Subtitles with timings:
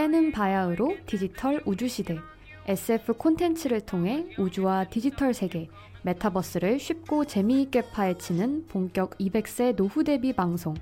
[0.00, 2.16] 때는 바야흐로 디지털 우주시대.
[2.66, 5.68] SF 콘텐츠를 통해 우주와 디지털 세계,
[6.04, 10.72] 메타버스를 쉽고 재미있게 파헤치는 본격 200세 노후 대비 방송.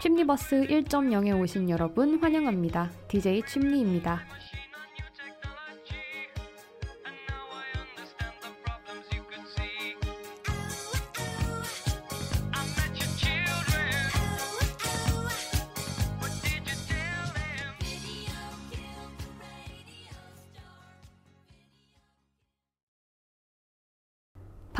[0.00, 2.90] 춤니버스 1.0에 오신 여러분 환영합니다.
[3.08, 4.22] DJ 춤니입니다.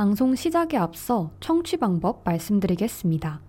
[0.02, 3.41] 방송 시작에 앞서 청취 방법 말씀드리겠습니다.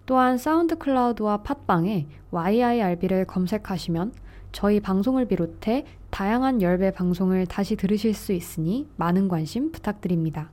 [0.05, 4.13] 또한 사운드 클라우드와 팟빵에 yirb를 검색하시면
[4.53, 10.51] 저희 방송을 비롯해 다양한 열배 방송을 다시 들으실 수 있으니 많은 관심 부탁드립니다.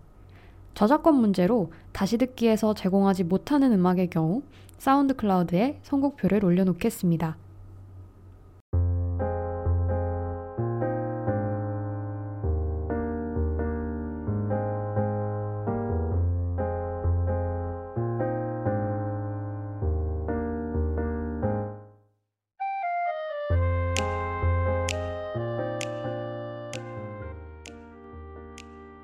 [0.76, 4.44] 저작권 문제로 다시 듣기에서 제공하지 못하는 음악의 경우
[4.78, 7.38] 사운드 클라우드에 선곡표를 올려놓겠습니다.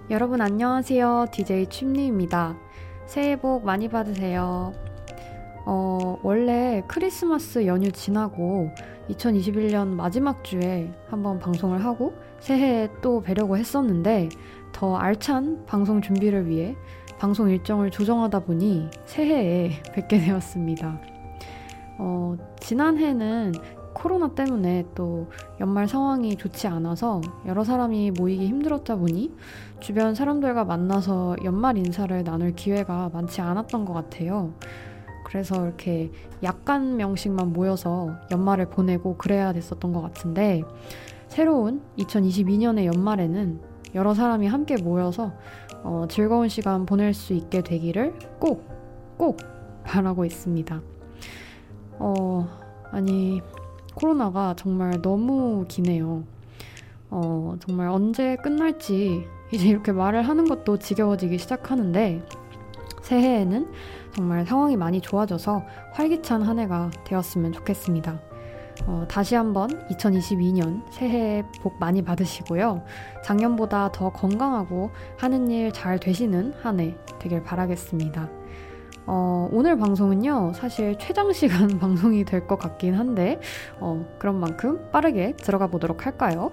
[0.10, 1.26] 여러분 안녕하세요.
[1.32, 2.56] DJ 춤리입니다.
[3.08, 4.93] 새해 복 많이 받으세요.
[5.66, 8.70] 어, 원래 크리스마스 연휴 지나고
[9.10, 14.30] 2021년 마지막 주에 한번 방송을 하고 새해에 또 뵈려고 했었는데
[14.72, 16.76] 더 알찬 방송 준비를 위해
[17.20, 21.00] 방송 일정을 조정하다 보니 새해에 뵙게 되었습니다.
[22.00, 23.54] 어, 지난해는
[23.94, 29.32] 코로나 때문에 또 연말 상황이 좋지 않아서 여러 사람이 모이기 힘들었다 보니
[29.80, 34.54] 주변 사람들과 만나서 연말 인사를 나눌 기회가 많지 않았던 것 같아요.
[35.34, 36.12] 그래서 이렇게
[36.44, 40.62] 약간 명씩만 모여서 연말을 보내고 그래야 됐었던 것 같은데
[41.28, 43.60] 새로운 2022년의 연말에는
[43.96, 45.34] 여러 사람이 함께 모여서
[45.82, 48.70] 어, 즐거운 시간 보낼 수 있게 되기를 꼭,
[49.18, 49.38] 꼭
[49.84, 50.82] 바라고 있습니다.
[51.98, 52.48] 어,
[52.92, 53.42] 아니,
[53.96, 56.26] 코로나가 정말 너무 기네요.
[57.10, 62.24] 어, 정말 언제 끝날지 이제 이렇게 말을 하는 것도 지겨워지기 시작하는데
[63.02, 63.72] 새해에는
[64.16, 65.64] 정말 상황이 많이 좋아져서
[65.94, 68.20] 활기찬 한 해가 되었으면 좋겠습니다.
[68.88, 72.84] 어, 다시 한번 2022년 새해 복 많이 받으시고요.
[73.24, 78.30] 작년보다 더 건강하고 하는 일 잘 되시는 한 해 되길 바라겠습니다.
[79.06, 83.40] 어, 오늘 방송은요, 사실 최장 시간 방송이 될 것 같긴 한데,
[83.80, 86.52] 어, 그런 만큼 빠르게 들어가 보도록 할까요?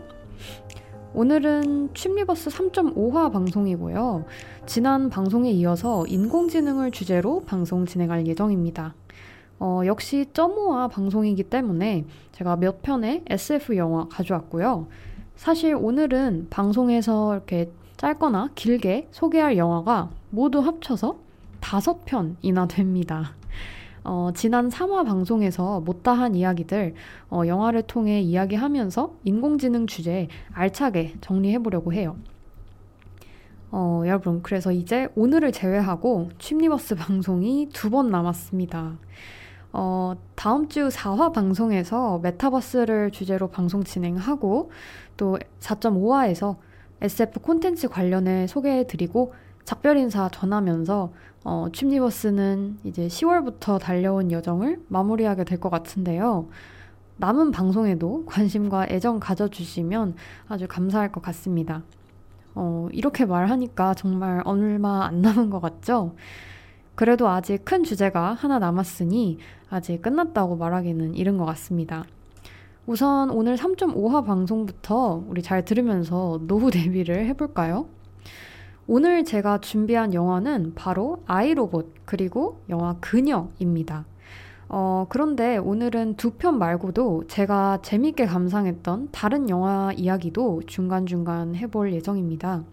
[1.12, 4.24] 오늘은 취미버스 3.5화 방송이고요.
[4.66, 8.94] 지난 방송에 이어서 인공지능을 주제로 방송 진행할 예정입니다.
[9.58, 14.86] 어, 역시 점오화 방송이기 때문에 제가 몇 편의 SF 영화 가져왔고요.
[15.34, 21.18] 사실 오늘은 방송에서 이렇게 짧거나 길게 소개할 영화가 모두 합쳐서
[21.58, 23.34] 다섯 편이나 됩니다.
[24.04, 26.94] 어, 지난 3화 방송에서 못다한 이야기들
[27.28, 32.16] 어, 영화를 통해 이야기하면서 인공지능 주제 알차게 정리해보려고 해요.
[33.70, 38.98] 어, 여러분, 그래서 이제 오늘을 제외하고 취미버스 방송이 두 번 남았습니다.
[39.72, 44.70] 어, 다음 주 4화 방송에서 메타버스를 주제로 방송 진행하고
[45.16, 46.56] 또 4.5화에서
[47.00, 49.32] SF 콘텐츠 관련해 소개해드리고
[49.70, 51.12] 작별 인사 전하면서
[51.44, 56.48] 어, 춤니버스는 이제 10월부터 달려온 여정을 마무리하게 될 것 같은데요.
[57.18, 60.16] 남은 방송에도 관심과 애정 가져주시면
[60.48, 61.84] 아주 감사할 것 같습니다.
[62.56, 66.16] 어, 이렇게 말하니까 정말 얼마 안 남은 것 같죠?
[66.96, 72.02] 그래도 아직 큰 주제가 하나 남았으니 아직 끝났다고 말하기는 이른 것 같습니다.
[72.86, 77.86] 우선 오늘 3.5화 방송부터 우리 잘 들으면서 노후 대비를 해볼까요?
[78.92, 84.04] 오늘 제가 준비한 영화는 바로 아이로봇 그리고 영화 그녀입니다.
[84.68, 92.64] 어, 그런데 오늘은 두 편 말고도 제가 재밌게 감상했던 다른 영화 이야기도 중간중간 해볼 예정입니다.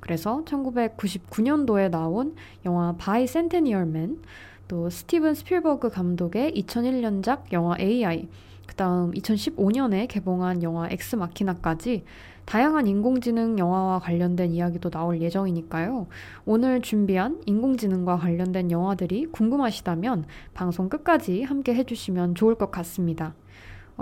[0.00, 4.22] 그래서 1999년도에 나온 영화 바이센테니얼 맨,
[4.66, 8.28] 또 스티븐 스필버그 감독의 2001년작 영화 AI,
[8.66, 12.04] 그 다음 2015년에 개봉한 영화 엑스마키나까지
[12.44, 16.06] 다양한 인공지능 영화와 관련된 이야기도 나올 예정이니까요.
[16.44, 23.34] 오늘 준비한 인공지능과 관련된 영화들이 궁금하시다면 방송 끝까지 함께 해주시면 좋을 것 같습니다.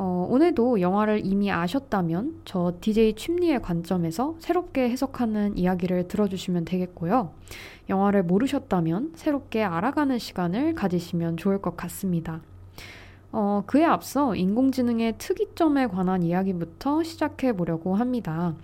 [0.01, 7.33] 어, 오늘도 영화를 이미 아셨다면 저 DJ 춤리의 관점에서 새롭게 해석하는 이야기를 들어주시면 되겠고요.
[7.89, 12.43] 영화를 모르셨다면 새롭게 알아가는 시간을 가지시면 좋을 것 같습니다.
[13.31, 18.55] 어, 그에 앞서 인공지능의 특이점에 관한 이야기부터 시작해 보려고 합니다.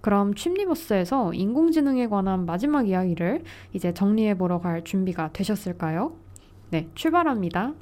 [0.00, 6.12] 그럼 춤리버스에서 인공지능에 관한 마지막 이야기를 이제 정리해 보러 갈 준비가 되셨을까요?
[6.70, 7.72] 네, 출발합니다.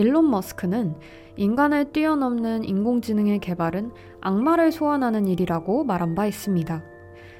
[0.00, 0.94] 일론 머스크는
[1.36, 3.92] 인간을 뛰어넘는 인공지능의 개발은
[4.22, 6.82] 악마를 소환하는 일이라고 말한 바 있습니다.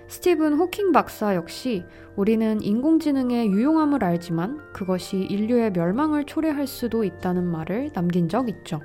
[0.08, 1.84] 스티븐 호킹 박사 역시
[2.16, 8.82] 우리는 인공지능의 유용함을 알지만 그것이 인류의 멸망을 초래할 수도 있다는 말을 남긴 적 있죠.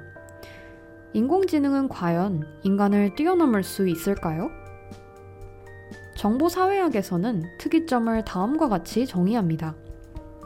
[1.12, 4.51] 인공지능은 과연 인간을 뛰어넘을 수 있을까요?
[6.16, 9.75] 정보사회학에서는 특이점을 다음과 같이 정의합니다.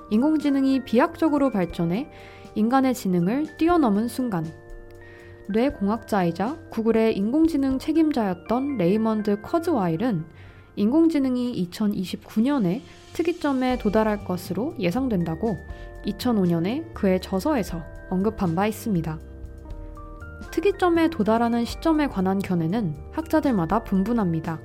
[0.09, 2.09] 인공지능이 비약적으로 발전해
[2.55, 4.45] 인간의 지능을 뛰어넘은 순간
[5.49, 10.25] 뇌공학자이자 구글의 인공지능 책임자였던 레이먼드 커즈와일은
[10.75, 12.81] 인공지능이 2029년에
[13.13, 15.57] 특이점에 도달할 것으로 예상된다고
[16.05, 19.19] 2005년에 그의 저서에서 언급한 바 있습니다.
[20.51, 24.59] 특이점에 도달하는 시점에 관한 견해는 학자들마다 분분합니다.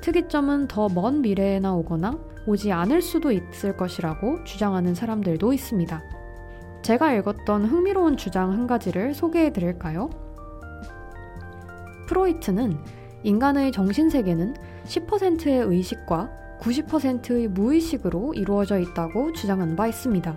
[0.00, 6.19] 특이점은 더 먼 미래에 나 오거나 오지 않을 수도 있을 것이라고 주장하는 사람들도 있습니다.
[6.90, 10.10] 제가 읽었던 흥미로운 주장 한 가지를 소개해 드릴까요?
[12.08, 12.76] 프로이트는
[13.22, 14.56] 인간의 정신세계는
[14.86, 20.36] 10%의 의식과 90%의 무의식으로 이루어져 있다고 주장한 바 있습니다.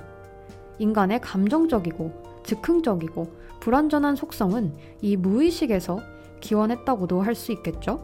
[0.77, 6.01] 인간의 감정적이고 즉흥적이고 불완전한 속성은 이 무의식에서
[6.39, 7.99] 기원했다고도 할 수 있겠죠?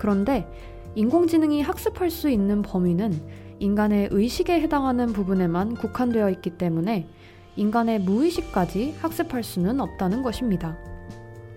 [0.00, 0.50] 그런데
[0.96, 7.08] 인공지능이 학습할 수 있는 범위는 인간의 의식에 해당하는 부분에만 국한되어 있기 때문에
[7.56, 10.76] 인간의 무의식까지 학습할 수는 없다는 것입니다.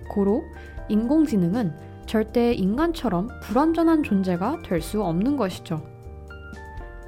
[0.10, 0.46] 고로
[0.88, 1.74] 인공지능은
[2.06, 5.84] 절대 인간처럼 불완전한 존재가 될 수 없는 것이죠.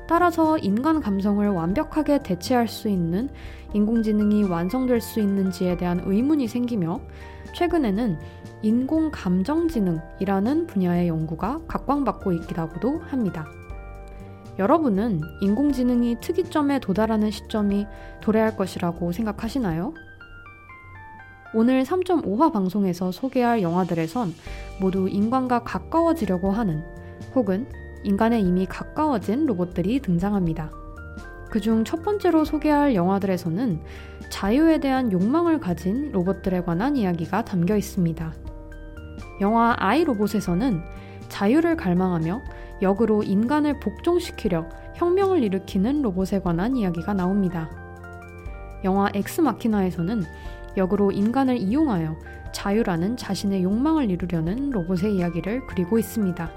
[0.09, 3.29] 따라서 인간 감성을 완벽하게 대체할 수 있는
[3.73, 6.99] 인공지능이 완성될 수 있는지에 대한 의문이 생기며
[7.55, 8.19] 최근에는
[8.63, 13.47] 인공 감정지능이라는 분야의 연구가 각광받고 있기라고도 합니다.
[14.59, 17.87] 여러분은 인공지능이 특이점에 도달하는 시점이
[18.19, 19.93] 도래할 것이라고 생각하시나요?
[21.53, 24.35] 오늘 3.5화 방송에서 소개할 영화들에선
[24.81, 26.83] 모두 인간과 가까워지려고 하는
[27.33, 27.67] 혹은
[28.03, 30.69] 인간에 이미 가까워진 로봇들이 등장합니다.
[31.49, 33.79] 그중 첫 번째로 소개할 영화들에서는
[34.29, 38.33] 자유에 대한 욕망을 가진 로봇들에 관한 이야기가 담겨 있습니다.
[39.39, 40.81] 영화 아이 로봇에서는
[41.29, 42.41] 자유를 갈망하며
[42.81, 47.69] 역으로 인간을 복종시키려 혁명을 일으키는 로봇에 관한 이야기가 나옵니다.
[48.83, 50.23] 영화 엑스마키나에서는
[50.77, 52.15] 역으로 인간을 이용하여
[52.53, 56.49] 자유라는 자신의 욕망을 이루려는 로봇의 이야기를 그리고 있습니다.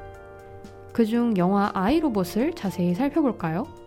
[0.93, 3.82] 그중 영화 아이로봇을 자세히 살펴볼까요?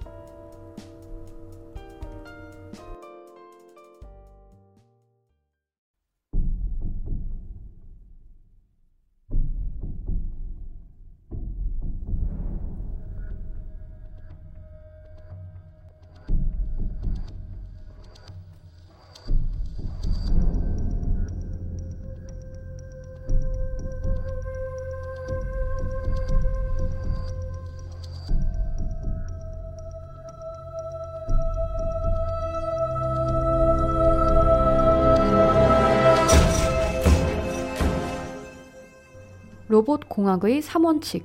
[39.68, 41.24] 로봇 공학의 3원칙,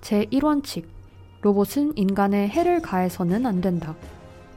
[0.00, 0.84] 제1원칙,
[1.40, 3.96] 로봇은 인간에 해를 가해서는 안 된다.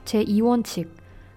[0.06, 0.88] 제2원칙,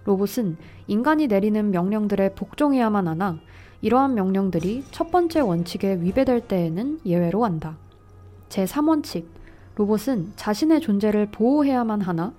[0.04, 3.38] 로봇은 인간이 내리는 명령들에 복종해야만 하나
[3.80, 7.78] 이러한 명령들이 첫 번째 원칙에 위배될 때에는 예외로 한다.
[8.50, 9.24] 제3원칙,
[9.76, 12.34] 로봇은 자신의 존재를 보호해야만 하나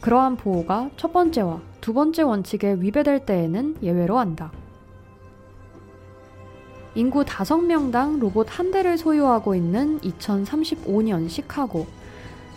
[0.00, 4.52] 그러한 보호가 첫 번째와 두 번째 원칙에 위배될 때에는 예외로 한다.
[6.94, 11.86] 인구 5명당 로봇 한 대를 소유하고 있는 2035년 시카고.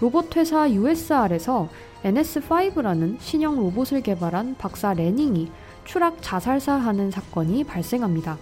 [0.01, 1.69] 로봇 회사 USR에서
[2.03, 5.49] NS5라는 신형 로봇을 개발한 박사 레닝이
[5.85, 8.37] 추락 자살사하는 사건이 발생합니다.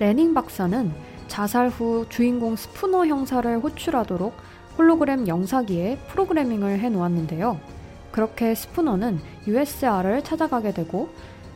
[0.00, 0.92] 레닝 박사는
[1.28, 4.34] 자살 후 주인공 스푸너 형사를 호출하도록
[4.76, 7.58] 홀로그램 영사기에 프로그래밍을 해 놓았는데요.
[8.12, 11.08] 그렇게 스푸너는 USR을 찾아가게 되고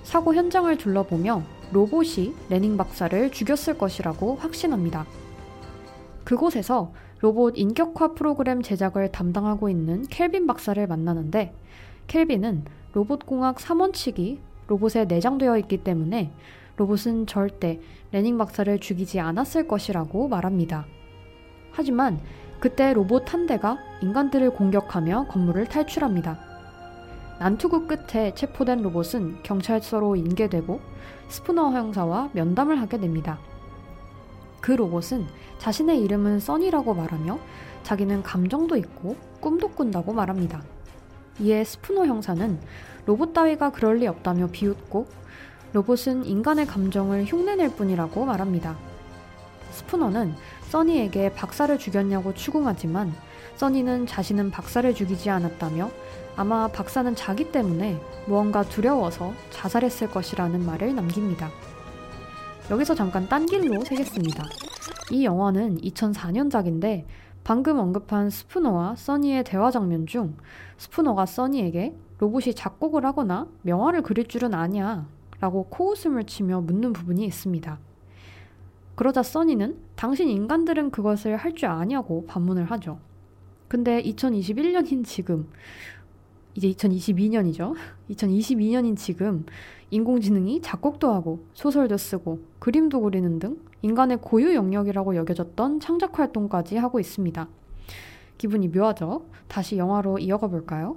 [0.02, 5.06] 사고 현장을 둘러보며 로봇이 레닝 박사를 죽였을 것이라고 확신합니다.
[6.24, 11.52] 그곳에서 로봇 인격화 프로그램 제작을 담당하고 있는 켈빈 박사를 만나는데
[12.06, 16.30] 켈빈은 로봇공학 3원칙이 로봇에 내장되어 있기 때문에
[16.76, 17.80] 로봇은 절대
[18.12, 20.86] 레닝 박사를 죽이지 않았을 것이라고 말합니다.
[21.72, 22.20] 하지만
[22.60, 26.38] 그때 로봇 한 대가 인간들을 공격하며 건물을 탈출합니다.
[27.38, 30.80] 난투극 끝에 체포된 로봇은 경찰서로 인계되고
[31.28, 33.38] 스푸너 형사와 면담을 하게 됩니다.
[34.60, 35.26] 그 로봇은
[35.58, 37.38] 자신의 이름은 써니라고 말하며
[37.82, 40.62] 자기는 감정도 있고 꿈도 꾼다고 말합니다.
[41.40, 42.58] 이에 스푸너 형사는
[43.06, 45.06] 로봇 따위가 그럴 리 없다며 비웃고
[45.72, 48.76] 로봇은 인간의 감정을 흉내낼 뿐이라고 말합니다.
[49.70, 50.34] 스푸너는
[50.68, 53.14] 써니에게 박사를 죽였냐고 추궁하지만
[53.56, 55.90] 써니는 자신은 박사를 죽이지 않았다며
[56.38, 61.50] 아마 박사는 자기 때문에 무언가 두려워서 자살했을 것이라는 말을 남깁니다.
[62.70, 64.44] 여기서 잠깐 딴 길로 새겠습니다.
[65.10, 67.06] 이 영화는 2004년작인데
[67.42, 70.36] 방금 언급한 스푸너와 써니의 대화 장면 중
[70.76, 75.08] 스푸너가 써니에게 로봇이 작곡을 하거나 명화를 그릴 줄은 아냐
[75.40, 77.80] 라고 코웃음을 치며 묻는 부분이 있습니다.
[78.94, 83.00] 그러자 써니는 당신 인간들은 그것을 할 줄 아냐고 반문을 하죠.
[83.66, 85.50] 근데 2021년인 지금
[86.58, 87.74] 이제 2022년이죠.
[88.10, 89.46] 2022년인 지금
[89.90, 96.98] 인공지능이 작곡도 하고 소설도 쓰고 그림도 그리는 등 인간의 고유 영역이라고 여겨졌던 창작 활동까지 하고
[96.98, 97.48] 있습니다.
[98.38, 99.24] 기분이 묘하죠?
[99.46, 100.96] 다시 영화로 이어가 볼까요?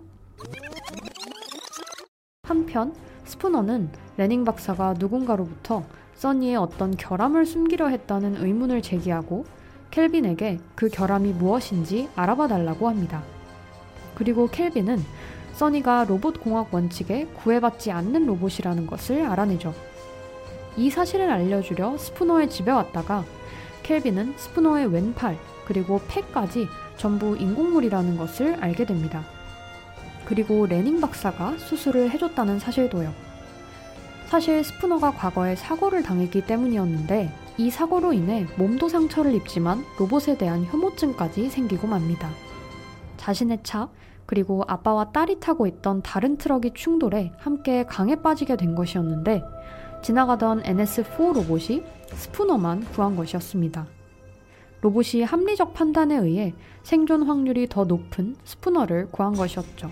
[2.44, 2.94] 한편
[3.26, 5.84] 스푸너는 레닝 박사가 누군가로부터
[6.16, 9.46] 써니의 어떤 결함을 숨기려 했다는 의문을 제기하고
[9.92, 13.24] 켈빈에게 그 결함이 무엇인지 알아봐 달라고 합니다.
[14.16, 15.00] 그리고 켈빈은
[15.62, 19.76] 써니가 로봇 공학 원칙에 구애받지 않는 로봇이라는 것을 알아내죠.
[20.76, 23.24] 이 사실을 알려주려 스푸너의 집에 왔다가
[23.84, 25.38] 켈빈은 스푸너의 왼팔
[25.68, 29.24] 그리고 폐까지 전부 인공물이라는 것을 알게 됩니다.
[30.26, 33.14] 그리고 레닝 박사가 수술을 해줬다는 사실도요.
[34.30, 41.52] 사실 스푸너가 과거에 사고를 당했기 때문이었는데 이 사고로 인해 몸도 상처를 입지만 로봇에 대한 혐오증까지
[41.52, 42.32] 생기고 맙니다.
[43.18, 43.90] 자신의 차,
[44.32, 49.44] 그리고 아빠와 딸이 타고 있던 다른 트럭이 충돌해 함께 강에 빠지게 된 것이었는데
[50.04, 51.84] 지나가던 NS4 로봇이
[52.14, 53.86] 스푸너만 구한 것이었습니다.
[54.80, 59.92] 로봇이 합리적 판단에 의해 생존 확률이 더 높은 스푸너를 구한 것이었죠.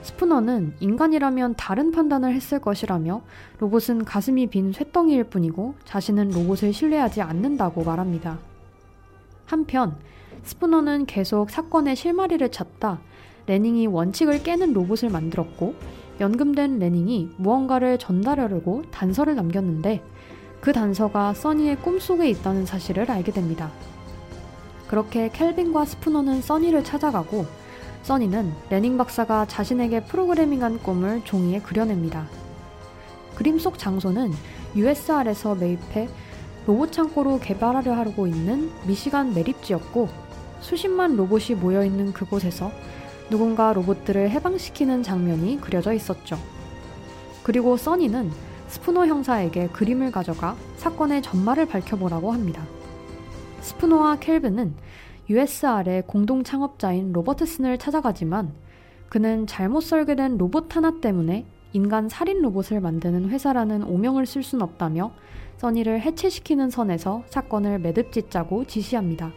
[0.00, 3.20] 스푸너는 인간이라면 다른 판단을 했을 것이라며
[3.58, 8.38] 로봇은 가슴이 빈 쇳덩이일 뿐이고 자신은 로봇을 신뢰하지 않는다고 말합니다.
[9.44, 9.98] 한편
[10.44, 13.00] 스푸너는 계속 사건의 실마리를 찾다
[13.46, 15.74] 레닝이 원칙을 깨는 로봇을 만들었고
[16.20, 20.02] 연금된 레닝이 무언가를 전달하려고 단서를 남겼는데
[20.60, 23.70] 그 단서가 써니의 꿈속에 있다는 사실을 알게 됩니다.
[24.88, 27.46] 그렇게 켈빈과 스푸너는 써니를 찾아가고
[28.02, 32.26] 써니는 레닝 박사가 자신에게 프로그래밍한 꿈을 종이에 그려냅니다.
[33.34, 34.32] 그림 속 장소는
[34.74, 36.08] USR에서 매입해
[36.66, 40.08] 로봇 창고로 개발하려 하고 있는 미시간 매립지였고
[40.60, 42.70] 수십만 로봇이 모여 있는 그곳에서
[43.30, 46.38] 누군가 로봇들을 해방시키는 장면이 그려져 있었죠.
[47.42, 48.30] 그리고 써니는
[48.68, 52.66] 스푸너 형사에게 그림을 가져가 사건의 전말을 밝혀보라고 합니다.
[53.60, 54.74] 스푸노와 켈빈은
[55.30, 58.52] USR의 공동 창업자인 로버트슨을 찾아가지만
[59.08, 65.12] 그는 잘못 설계된 로봇 하나 때문에 인간 살인 로봇을 만드는 회사라는 오명을 쓸 순 없다며
[65.58, 69.32] 써니를 해체시키는 선에서 사건을 매듭 짓자고 지시합니다.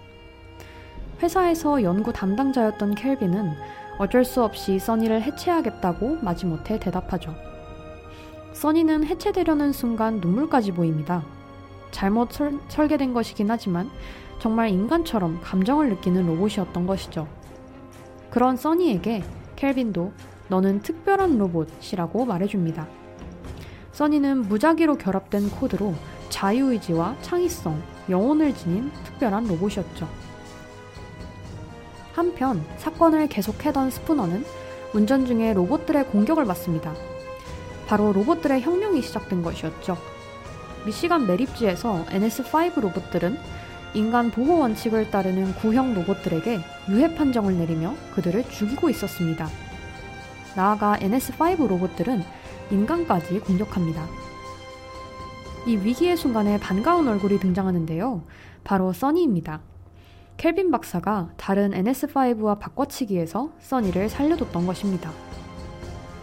[1.21, 3.53] 회사에서 연구 담당자였던 켈빈은
[3.99, 7.35] 어쩔 수 없이 써니를 해체하겠다고 마지못해 대답하죠.
[8.53, 11.23] 써니는 해체되려는 순간 눈물까지 보입니다.
[11.91, 13.89] 잘못 설, 설계된 것이긴 하지만
[14.39, 17.27] 정말 인간처럼 감정을 느끼는 로봇이었던 것이죠.
[18.31, 19.23] 그런 써니에게
[19.55, 20.11] 켈빈도
[20.47, 22.87] 너는 특별한 로봇이라고 말해줍니다.
[23.91, 25.93] 써니는 무작위로 결합된 코드로
[26.29, 30.30] 자유의지와 창의성, 영혼을 지닌 특별한 로봇이었죠.
[32.13, 34.45] 한편 사건을 계속해던 스푸너는
[34.93, 36.93] 운전 중에 로봇들의 공격을 받습니다.
[37.87, 39.97] 바로 로봇들의 혁명이 시작된 것이었죠.
[40.85, 43.37] 미시간 매립지에서 NS5 로봇들은
[43.93, 49.47] 인간 보호 원칙을 따르는 구형 로봇들에게 유해 판정을 내리며 그들을 죽이고 있었습니다.
[50.55, 52.23] 나아가 NS5 로봇들은
[52.71, 54.07] 인간까지 공격합니다.
[55.67, 58.23] 이 위기의 순간에 반가운 얼굴이 등장하는데요.
[58.63, 59.61] 바로 써니입니다.
[60.41, 65.11] 켈빈 박사가 다른 NS5와 바꿔치기에서 써니를 살려뒀던 것입니다.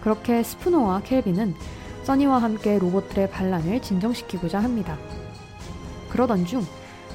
[0.01, 1.55] 그렇게 스푸너와 켈빈은
[2.03, 4.99] 써니와 함께 로봇들의 반란을 진정시키고자 합니다.
[6.09, 6.65] 그러던 중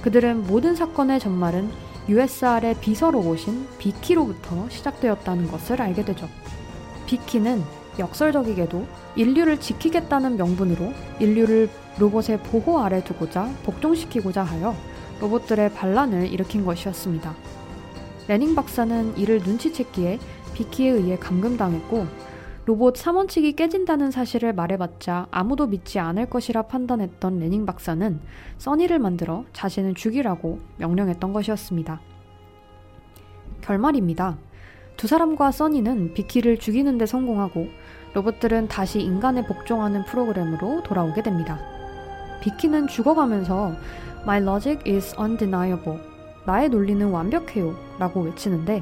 [0.02, 1.72] 그들은 모든 사건의 전말은
[2.08, 6.30] USR의 비서 로봇인 비키로부터 시작되었다는 것을 알게 되죠.
[7.06, 7.64] 비키는
[8.00, 11.70] 역설적이게도 인류를 지키겠다는 명분으로 인류를
[12.00, 14.74] 로봇의 보호 아래 두고자 복종시키고자 하여
[15.20, 17.34] 로봇들의 반란을 일으킨 것이었습니다.
[18.28, 20.20] 레닝 박사는 이를 눈치챘기에
[20.54, 22.08] 비키에 의해 감금당했고
[22.66, 28.22] 로봇 3원칙이 깨진다는 사실을 말해봤자 아무도 믿지 않을 것이라 판단했던 레닝 박사는
[28.58, 32.00] 써니를 만들어 자신을 죽이라고 명령했던 것이었습니다.
[33.62, 34.38] 결말입니다.
[34.96, 37.68] 두 사람과 써니는 비키를 죽이는 데 성공하고
[38.14, 41.60] 로봇들은 다시 인간에 복종하는 프로그램으로 돌아오게 됩니다.
[42.42, 43.74] 비키는 죽어가면서
[44.24, 46.00] My logic is undeniable.
[46.46, 47.76] 나의 논리는 완벽해요.
[48.00, 48.82] 라고 외치는데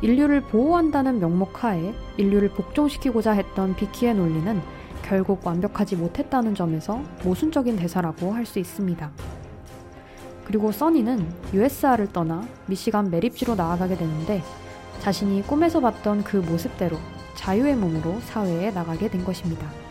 [0.00, 4.60] 인류를 보호한다는 명목 하에 인류를 복종시키고자 했던 비키의 논리는
[5.02, 9.10] 결국 완벽하지 못했다는 점에서 모순적인 대사라고 할 수 있습니다.
[10.44, 14.42] 그리고 써니는 USR을 떠나 미시간 매립지로 나아가게 되는데
[15.00, 16.96] 자신이 꿈에서 봤던 그 모습대로
[17.36, 19.81] 자유의 몸으로 사회에 나가게 된 것입니다.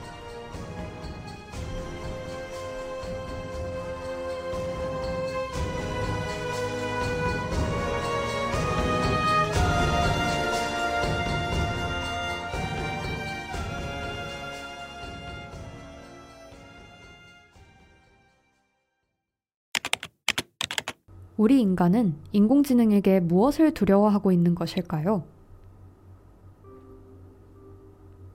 [21.42, 25.24] 우리 인간은 인공지능에게 무엇을 두려워하고 있는 것일까요?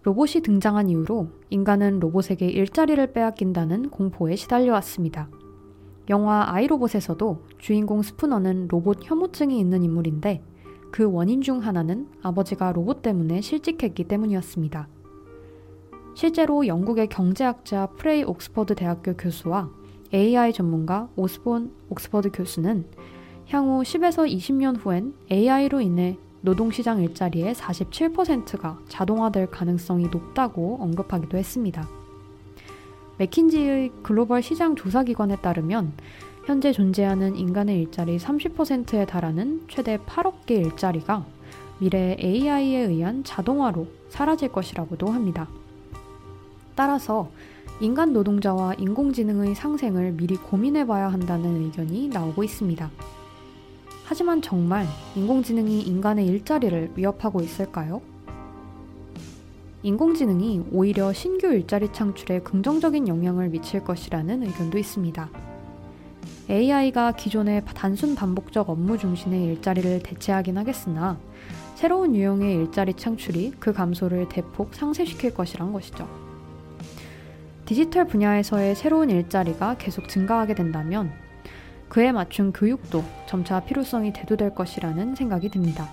[0.02, 5.30] 로봇이 등장한 이후로 인간은 로봇에게 일자리를 빼앗긴다는 공포에 시달려왔습니다.
[6.10, 10.42] 영화 아이로봇에서도 주인공 스푸너는 로봇 혐오증이 있는 인물인데
[10.90, 14.88] 그 원인 중 하나는 아버지가 로봇 때문에 실직했기 때문이었습니다.
[16.16, 19.70] 실제로 영국의 경제학자 프레이 옥스퍼드 대학교 교수와
[20.12, 22.84] AI 전문가 오스본 옥스퍼드 교수는
[23.48, 31.88] 향후 10에서 20년 후엔 AI로 인해 노동시장 일자리의 47%가 자동화될 가능성이 높다고 언급하기도 했습니다.
[33.18, 35.92] 맥킨지의 글로벌 시장 조사기관에 따르면
[36.44, 41.24] 현재 존재하는 인간의 일자리 30%에 달하는 최대 8억 개 일자리가
[41.78, 45.48] 미래 AI에 의한 자동화로 사라질 것이라고도 합니다.
[46.74, 47.30] 따라서
[47.78, 52.90] 인간 노동자와 인공지능의 상생을 미리 고민해 봐야 한다는 의견이 나오고 있습니다.
[54.06, 58.00] 하지만 정말 인공지능이 인간의 일자리를 위협하고 있을까요?
[59.82, 65.28] 인공지능이 오히려 신규 일자리 창출에 긍정적인 영향을 미칠 것이라는 의견도 있습니다.
[66.48, 71.18] AI가 기존의 단순 반복적 업무 중심의 일자리를 대체하긴 하겠으나
[71.74, 76.25] 새로운 유형의 일자리 창출이 그 감소를 대폭 상쇄시킬 것이란 것이죠.
[77.66, 81.12] 디지털 분야에서의 새로운 일자리가 계속 증가하게 된다면
[81.88, 85.88] 그에 맞춘 교육도 점차 필요성이 대두될 것이라는 생각이 듭니다.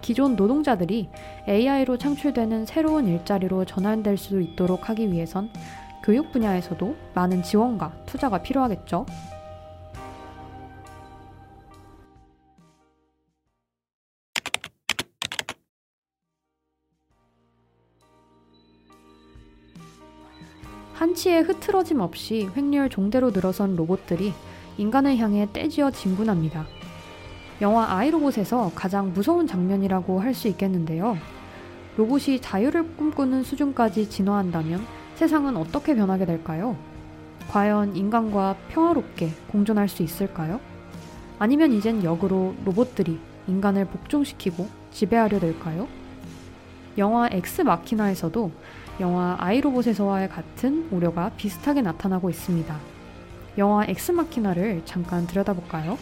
[0.00, 1.08] 기존 노동자들이
[1.48, 5.50] AI로 창출되는 새로운 일자리로 전환될 수 있도록 하기 위해선
[6.02, 9.06] 교육 분야에서도 많은 지원과 투자가 필요하겠죠.
[21.00, 24.34] 한치의 흐트러짐 없이 횡렬 종대로 늘어선 로봇들이
[24.76, 26.66] 인간을 향해 떼지어 진군합니다.
[27.62, 31.16] 영화 아이로봇에서 가장 무서운 장면이라고 할 수 있겠는데요.
[31.96, 34.84] 로봇이 자유를 꿈꾸는 수준까지 진화한다면
[35.14, 36.76] 세상은 어떻게 변하게 될까요?
[37.48, 40.60] 과연 인간과 평화롭게 공존할 수 있을까요?
[41.38, 45.88] 아니면 이젠 역으로 로봇들이 인간을 복종시키고 지배하려 될까요?
[46.98, 48.50] 영화 엑스 마키나에서도
[49.00, 52.76] 영화 아이로봇에서와 같은 우려가 비슷하게 나타나고 있습니다.
[53.56, 55.96] 영화 엑스마키나를 잠깐 들여다볼까요?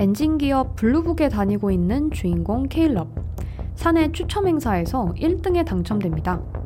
[0.00, 3.08] 엔진 기업 블루북에 다니고 있는 주인공 케일럽.
[3.74, 6.57] 사내 추첨 행사에서 1등에 당첨됩니다.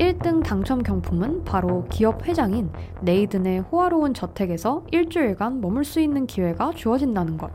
[0.00, 2.70] 1등 당첨 경품은 바로 기업 회장인
[3.02, 7.50] 네이든의 호화로운 저택에서 일주일간 머물 수 있는 기회가 주어진다는 것.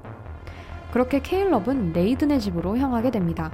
[0.91, 3.51] 그렇게 케일럽은 네이든의 집으로 향하게 됩니다.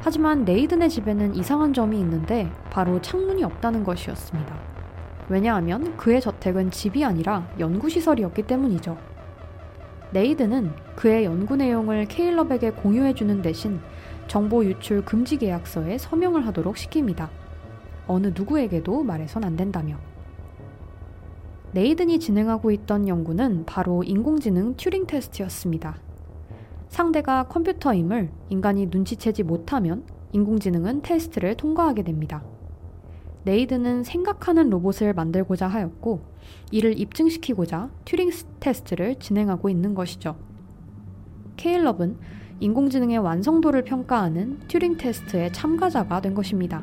[0.00, 4.56] 하지만 네이든의 집에는 이상한 점이 있는데 바로 창문이 없다는 것이었습니다.
[5.28, 8.98] 왜냐하면 그의 저택은 집이 아니라 연구시설이었기 때문이죠.
[10.10, 13.78] 네이든은 그의 연구 내용을 케일럽에게 공유해주는 대신
[14.26, 17.28] 정보 유출 금지 계약서에 서명을 하도록 시킵니다.
[18.08, 19.96] 어느 누구에게도 말해선 안 된다며.
[21.72, 25.98] 네이든이 진행하고 있던 연구는 바로 인공지능 튜링 테스트였습니다.
[26.88, 32.42] 상대가 컴퓨터임을 인간이 눈치채지 못하면 인공지능은 테스트를 통과하게 됩니다.
[33.44, 36.20] 네이든은 생각하는 로봇을 만들고자 하였고,
[36.70, 40.36] 이를 입증시키고자 튜링 테스트를 진행하고 있는 것이죠.
[41.56, 42.16] 케일럽은
[42.60, 46.82] 인공지능의 완성도를 평가하는 튜링 테스트의 참가자가 된 것입니다.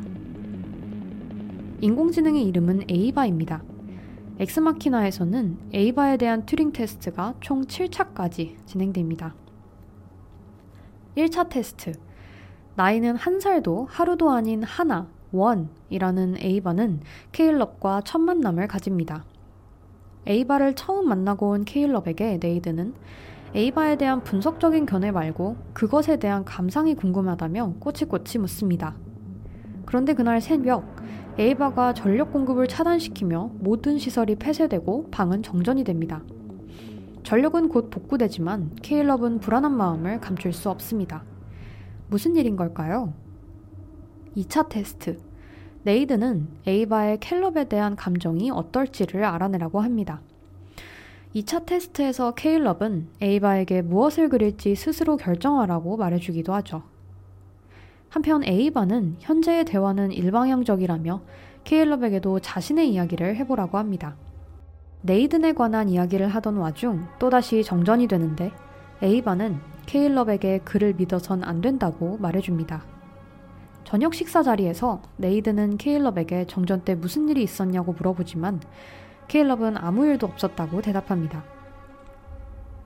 [1.86, 3.62] 인공지능의 이름은 에이바입니다.
[4.40, 9.36] 엑스마키나에서는 에이바에 대한 튜링 테스트가 총 7차까지 진행됩니다.
[11.16, 11.92] 1차 테스트.
[12.74, 19.24] 나이는 한 살도 하루도 아닌 하나, one이라는 에이바는 케일럽과 첫 만남을 가집니다.
[20.26, 22.96] 에이바를 처음 만나고 온 케일럽에게 네이드는
[23.54, 28.96] 에이바에 대한 분석적인 견해 말고 그것에 대한 감상이 궁금하다며 꼬치꼬치 묻습니다.
[29.86, 31.06] 그런데 그날 새벽
[31.38, 36.24] 에이바가 전력 공급을 차단시키며 모든 시설이 폐쇄되고 방은 정전이 됩니다.
[37.24, 41.26] 전력은 곧 복구되지만 케일럽은 불안한 마음을 감출 수 없습니다.
[42.08, 43.14] 무슨 일인 걸까요?
[44.38, 45.18] 2차 테스트.
[45.84, 50.22] 네이든은 에이바의 케일럽에 대한 감정이 어떨지를 알아내라고 합니다.
[51.36, 56.95] 2차 테스트에서 케일럽은 에이바에게 무엇을 그릴지 스스로 결정하라고 말해주기도 하죠.
[58.10, 61.22] 한편 에이바는 현재의 대화는 일방향적이라며
[61.64, 64.16] 케일럽에게도 자신의 이야기를 해보라고 합니다.
[65.02, 68.52] 네이든에 관한 이야기를 하던 와중 또다시 정전이 되는데
[69.02, 72.84] 에이바는 케일럽에게 그를 믿어선 안 된다고 말해줍니다.
[73.84, 78.62] 저녁 식사 자리에서 네이든은 케일럽에게 정전 때 무슨 일이 있었냐고 물어보지만
[79.28, 81.44] 케일럽은 아무 일도 없었다고 대답합니다.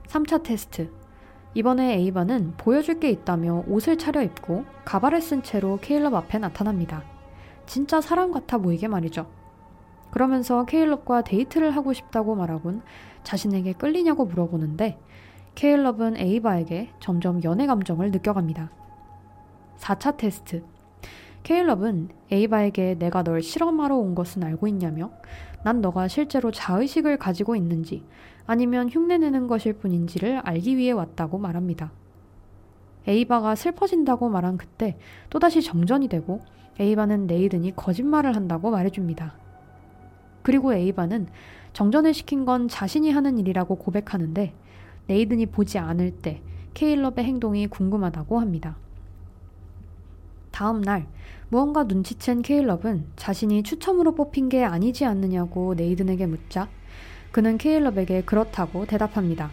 [0.08, 0.99] 3차 테스트.
[1.54, 7.02] 이번에 에이바는 보여줄 게 있다며 옷을 차려입고 가발을 쓴 채로 케일럽 앞에 나타납니다.
[7.66, 9.26] 진짜 사람 같아 보이게 말이죠.
[10.10, 12.82] 그러면서 케일럽과 데이트를 하고 싶다고 말하곤
[13.24, 14.98] 자신에게 끌리냐고 물어보는데
[15.54, 18.70] 케일럽은 에이바에게 점점 연애 감정을 느껴갑니다.
[19.78, 20.64] 4차 테스트.
[21.50, 25.10] 케일럽은 에이바에게 내가 널 실험하러 온 것은 알고 있냐며
[25.64, 28.04] 난 너가 실제로 자의식을 가지고 있는지
[28.46, 31.90] 아니면 흉내내는 것일 뿐인지를 알기 위해 왔다고 말합니다.
[33.08, 34.96] 에이바가 슬퍼진다고 말한 그때
[35.28, 36.40] 또다시 정전이 되고
[36.78, 39.34] 에이바는 네이든이 거짓말을 한다고 말해줍니다.
[40.42, 41.26] 그리고 에이바는
[41.72, 44.54] 정전을 시킨 건 자신이 하는 일이라고 고백하는데
[45.08, 46.42] 네이든이 보지 않을 때
[46.74, 48.76] 케일럽의 행동이 궁금하다고 합니다.
[50.60, 51.06] 다음 날
[51.52, 56.68] 무언가 눈치챈 케일럽은 자신이 추첨으로 뽑힌 게 아니지 않느냐고 네이든에게 묻자
[57.32, 59.50] 그는 케일럽에게 그렇다고 대답합니다.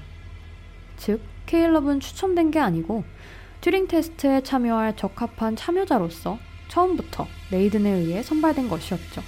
[0.97, 3.03] 즉, 케일럽은 추첨된 게 아니고
[3.61, 9.23] 튜링 테스트에 참여할 적합한 참여자로서 처음부터 네이든에 의해 선발된 것이었죠.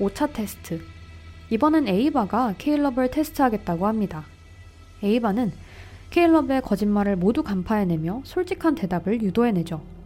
[0.00, 0.82] 5차 테스트.
[1.48, 4.24] 이번엔 에이바가 케일럽을 테스트하겠다고 합니다.
[5.02, 5.52] 에이바는
[6.10, 10.03] 케일럽의 거짓말을 모두 간파해내며 솔직한 대답을 유도해내죠.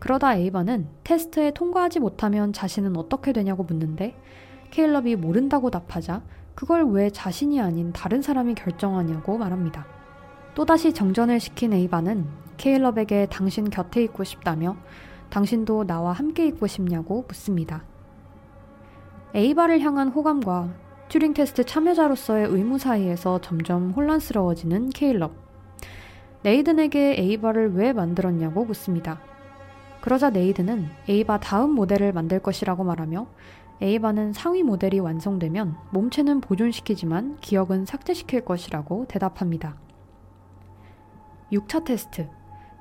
[0.00, 4.16] 그러다 에이바는 테스트에 통과하지 못하면 자신은 어떻게 되냐고 묻는데
[4.70, 6.22] 케일럽이 모른다고 답하자
[6.54, 9.86] 그걸 왜 자신이 아닌 다른 사람이 결정하냐고 말합니다.
[10.54, 14.76] 또다시 정전을 시킨 에이바는 케일럽에게 당신 곁에 있고 싶다며
[15.28, 17.84] 당신도 나와 함께 있고 싶냐고 묻습니다.
[19.34, 20.74] 에이바를 향한 호감과
[21.08, 25.32] 튜링 테스트 참여자로서의 의무 사이에서 점점 혼란스러워지는 케일럽.
[26.42, 29.20] 네이든에게 에이바를 왜 만들었냐고 묻습니다.
[30.00, 33.26] 그러자 네이든은 에이바 다음 모델을 만들 것이라고 말하며
[33.82, 39.76] 에이바는 상위 모델이 완성되면 몸체는 보존시키지만 기억은 삭제시킬 것이라고 대답합니다.
[41.52, 42.28] 6차 테스트.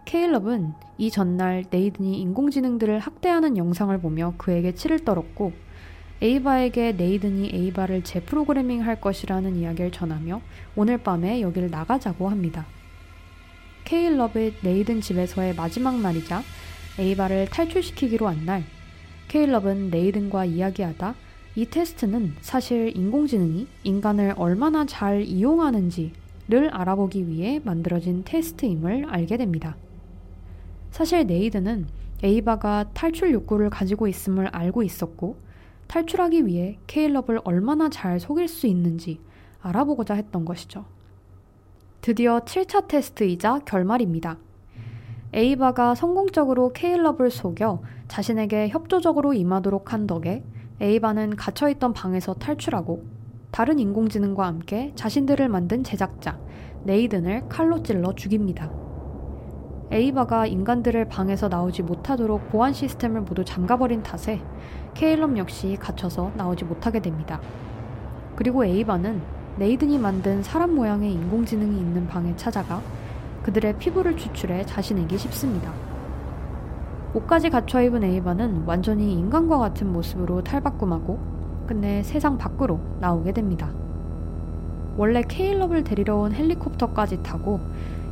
[0.05, 5.53] 케일럽은 이 전날 네이든이 인공지능들을 학대하는 영상을 보며 그에게 치를 떨었고
[6.21, 10.41] 에이바에게 네이든이 에이바를 재프로그래밍 할 것이라는 이야기를 전하며
[10.75, 12.65] 오늘 밤에 여기를 나가자고 합니다.
[13.85, 16.41] 케일럽의 네이든 집에서의 마지막 날이자
[16.99, 18.63] 에이바를 탈출시키기로 한 날,
[19.29, 21.15] 케일럽은 네이든과 이야기하다
[21.55, 29.77] 이 테스트는 사실 인공지능이 인간을 얼마나 잘 이용하는지를 알아보기 위해 만들어진 테스트임을 알게 됩니다.
[30.91, 31.87] 사실 네이든은
[32.21, 35.37] 에이바가 탈출 욕구를 가지고 있음을 알고 있었고
[35.87, 39.21] 탈출하기 위해 케일럽을 얼마나 잘 속일 수 있는지
[39.61, 40.83] 알아보고자 했던 것이죠.
[42.01, 44.37] 드디어 7차 테스트이자 결말입니다.
[45.31, 50.43] 에이바가 성공적으로 케일럽을 속여 자신에게 협조적으로 임하도록 한 덕에
[50.81, 53.03] 에이바는 갇혀있던 방에서 탈출하고
[53.51, 56.39] 다른 인공지능과 함께 자신들을 만든 제작자
[56.83, 58.71] 네이든을 칼로 찔러 죽입니다.
[59.91, 64.41] 에이바가 인간들을 방에서 나오지 못하도록 보안 시스템을 모두 잠가버린 탓에
[64.95, 67.39] 케일럼 역시 갇혀서 나오지 못하게 됩니다.
[68.35, 69.21] 그리고 에이바는
[69.57, 72.81] 네이든이 만든 사람 모양의 인공지능이 있는 방에 찾아가
[73.43, 75.71] 그들의 피부를 추출해 자신에게 씹습니다.
[77.13, 81.19] 옷까지 갖춰 입은 에이바는 완전히 인간과 같은 모습으로 탈바꿈하고
[81.67, 83.71] 끝내 세상 밖으로 나오게 됩니다.
[84.97, 87.59] 원래 케일럽을 데리러 온 헬리콥터까지 타고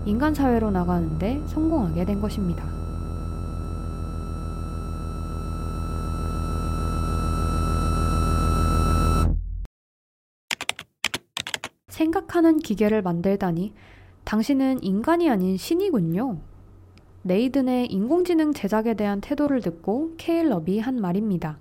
[0.05, 2.63] 인간 사회로 나가는데 성공하게 된 것입니다.
[11.89, 13.73] 생각하는 기계를 만들다니
[14.27, 16.39] 당신은 인간이 아닌 신이군요.
[17.21, 21.57] 네이든의 인공지능 제작에 대한 태도를 듣고 케일럽이 한 말입니다.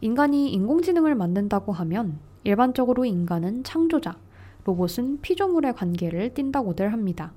[0.00, 4.16] 인간이 인공지능을 만든다고 하면 일반적으로 인간은 창조자,
[4.64, 7.34] 로봇은 피조물의 관계를 띈다고들 합니다.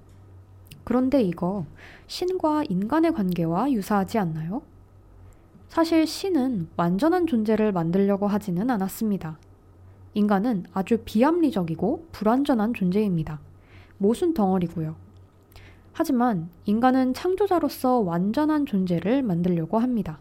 [0.85, 1.65] 그런데 이거
[2.07, 4.61] 신과 인간의 관계와 유사하지 않나요?
[5.67, 9.37] 사실 신은 완전한 존재를 만들려고 하지는 않았습니다.
[10.13, 13.41] 인간은 아주 비합리적이고 불완전한 존재입니다.
[14.03, 14.95] 모순 덩어리고요.
[15.93, 20.19] 하지만 인간은 창조자로서 완전한 존재를 만들려고 합니다.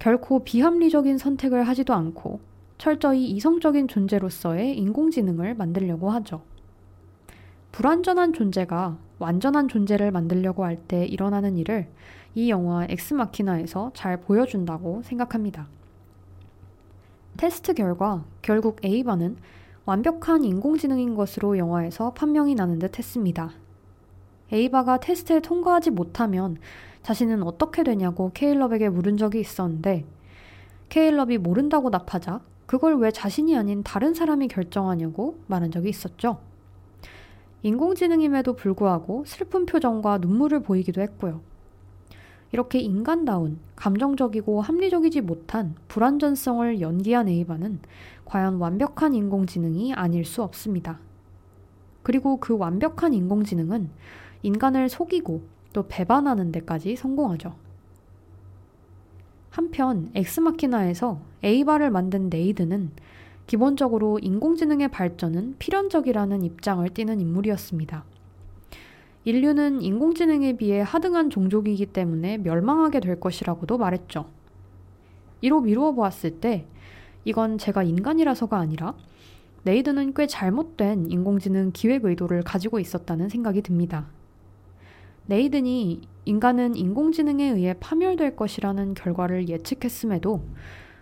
[0.00, 2.40] 결코 비합리적인 선택을 하지도 않고
[2.76, 6.42] 철저히 이성적인 존재로서의 인공지능을 만들려고 하죠.
[7.70, 11.86] 불완전한 존재가 완전한 존재를 만들려고 할 때 일어나는 일을
[12.34, 15.68] 이 영화 엑스마키나에서 잘 보여준다고 생각합니다.
[17.36, 19.36] 테스트 결과 결국 에이바는
[19.86, 23.50] 완벽한 인공지능인 것으로 영화에서 판명이 나는 듯 했습니다.
[24.50, 26.56] 에이바가 테스트에 통과하지 못하면
[27.02, 30.04] 자신은 어떻게 되냐고 케일럽에게 물은 적이 있었는데
[30.88, 36.38] 케일럽이 모른다고 답하자 그걸 왜 자신이 아닌 다른 사람이 결정하냐고 말한 적이 있었죠.
[37.62, 41.40] 인공지능임에도 불구하고 슬픈 표정과 눈물을 보이기도 했고요.
[42.52, 47.80] 이렇게 인간다운, 감정적이고 합리적이지 못한 불완전성을 연기한 에이바는
[48.24, 50.98] 과연 완벽한 인공지능이 아닐 수 없습니다.
[52.02, 53.90] 그리고 그 완벽한 인공지능은
[54.42, 57.54] 인간을 속이고 또 배반하는 데까지 성공하죠.
[59.50, 62.90] 한편 엑스마키나에서 에이바를 만든 네이드는
[63.46, 68.04] 기본적으로 인공지능의 발전은 필연적이라는 입장을 띠는 인물이었습니다.
[69.24, 74.26] 인류는 인공지능에 비해 하등한 종족이기 때문에 멸망하게 될 것이라고도 말했죠.
[75.40, 76.66] 이로 미루어 보았을 때
[77.24, 78.94] 이건 제가 인간이라서가 아니라
[79.64, 84.06] 네이드는 꽤 잘못된 인공지능 기획 의도를 가지고 있었다는 생각이 듭니다.
[85.26, 90.44] 네이든이 인간은 인공지능에 의해 파멸될 것이라는 결과를 예측했음에도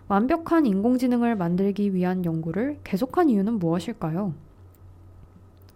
[0.07, 4.35] 완벽한 인공지능을 만들기 위한 연구를 계속한 이유는 무엇일까요?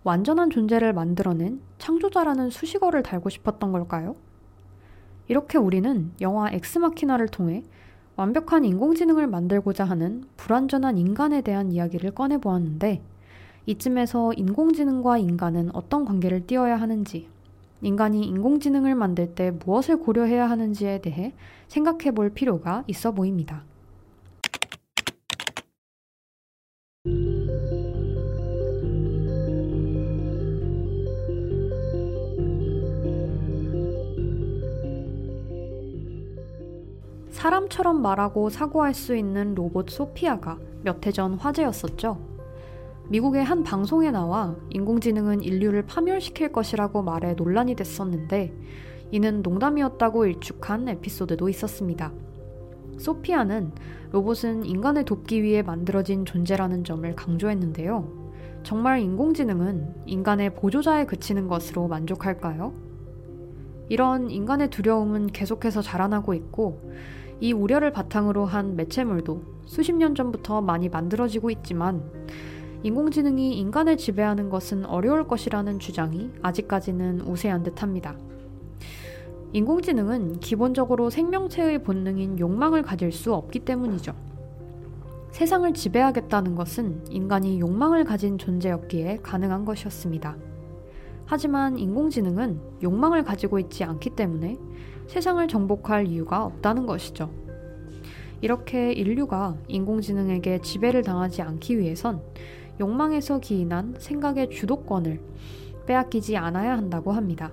[0.05, 4.15] 완전한 존재를 만들어낸 창조자라는 수식어를 달고 싶었던 걸까요?
[5.27, 7.65] 이렇게 우리는 영화 엑스마키나를 통해
[8.17, 13.03] 완벽한 인공지능을 만들고자 하는 불완전한 인간에 대한 이야기를 꺼내보았는데
[13.67, 17.29] 이쯤에서 인공지능과 인간은 어떤 관계를 띄어야 하는지
[17.83, 21.35] 인간이 인공지능을 만들 때 무엇을 고려해야 하는지에 대해
[21.69, 23.65] 생각해 볼 필요가 있어 보입니다.
[37.37, 42.19] 사람처럼 말하고 사고할 수 있는 로봇 소피아가 몇 해 전 화제였었죠.
[43.11, 48.55] 미국의 한 방송에 나와 인공지능은 인류를 파멸시킬 것이라고 말해 논란이 됐었는데
[49.11, 52.11] 이는 농담이었다고 일축한 에피소드도 있었습니다.
[52.97, 53.73] 소피아는
[54.13, 58.33] 로봇은 인간을 돕기 위해 만들어진 존재라는 점을 강조했는데요.
[58.63, 62.73] 정말 인공지능은 인간의 보조자에 그치는 것으로 만족할까요?
[63.91, 66.81] 이런 인간의 두려움은 계속해서 자라나고 있고
[67.41, 72.03] 이 우려를 바탕으로 한 매체물도 수십 년 전부터 많이 만들어지고 있지만
[72.83, 78.17] 인공지능이 인간을 지배하는 것은 어려울 것이라는 주장이 아직까지는 우세한 듯 합니다.
[79.53, 84.15] 인공지능은 기본적으로 생명체의 본능인 욕망을 가질 수 없기 때문이죠.
[85.31, 90.37] 세상을 지배하겠다는 것은 인간이 욕망을 가진 존재였기에 가능한 것이었습니다.
[91.27, 94.59] 하지만 인공지능은 욕망을 가지고 있지 않기 때문에
[95.07, 97.31] 세상을 정복할 이유가 없다는 것이죠.
[98.41, 102.23] 이렇게 인류가 인공지능에게 지배를 당하지 않기 위해선
[102.81, 105.21] 욕망에서 기인한 생각의 주도권을
[105.87, 107.53] 빼앗기지 않아야 한다고 합니다.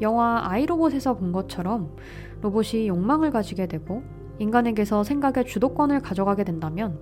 [0.00, 1.94] 영화 아이로봇에서 본 것처럼
[2.40, 4.02] 로봇이 욕망을 가지게 되고
[4.38, 6.98] 인간에게서 생각의 주도권을 가져가게 된다면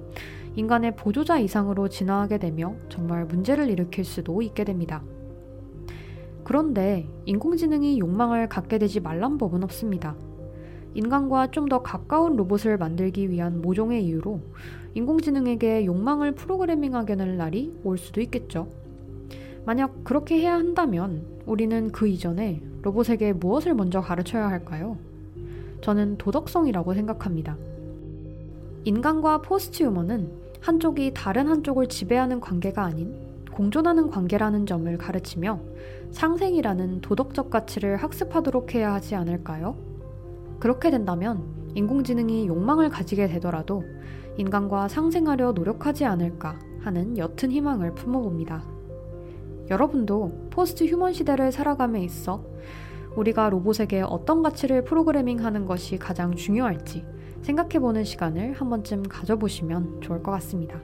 [0.54, 5.02] 인간의 보조자 이상으로 진화하게 되며 정말 문제를 일으킬 수도 있게 됩니다.
[6.52, 10.14] 그런데 인공지능이 욕망을 갖게 되지 말란 법은 없습니다.
[10.92, 14.38] 인간과 좀 더 가까운 로봇을 만들기 위한 모종의 이유로
[14.92, 18.68] 인공지능에게 욕망을 프로그래밍하게 될 날이 올 수도 있겠죠.
[19.64, 24.98] 만약 그렇게 해야 한다면 우리는 그 이전에 로봇에게 무엇을 먼저 가르쳐야 할까요?
[25.80, 27.56] 저는 도덕성이라고 생각합니다.
[28.84, 33.21] 인간과 포스트 유머는 한쪽이 다른 한쪽을 지배하는 관계가 아닌
[33.52, 35.60] 공존하는 관계라는 점을 가르치며
[36.10, 39.76] 상생이라는 도덕적 가치를 학습하도록 해야 하지 않을까요?
[40.58, 43.84] 그렇게 된다면 인공지능이 욕망을 가지게 되더라도
[44.36, 48.64] 인간과 상생하려 노력하지 않을까 하는 옅은 희망을 품어봅니다.
[49.70, 52.44] 여러분도 포스트 휴먼 시대를 살아감에 있어
[53.16, 57.04] 우리가 로봇에게 어떤 가치를 프로그래밍 하는 것이 가장 중요할지
[57.42, 60.80] 생각해보는 시간을 한 번쯤 가져보시면 좋을 것 같습니다.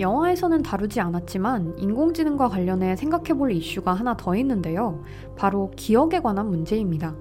[0.00, 5.02] 영화에서는 다루지 않았지만 인공지능과 관련해 생각해 볼 이슈가 하나 더 있는데요.
[5.36, 7.14] 바로 기억에 관한 문제입니다.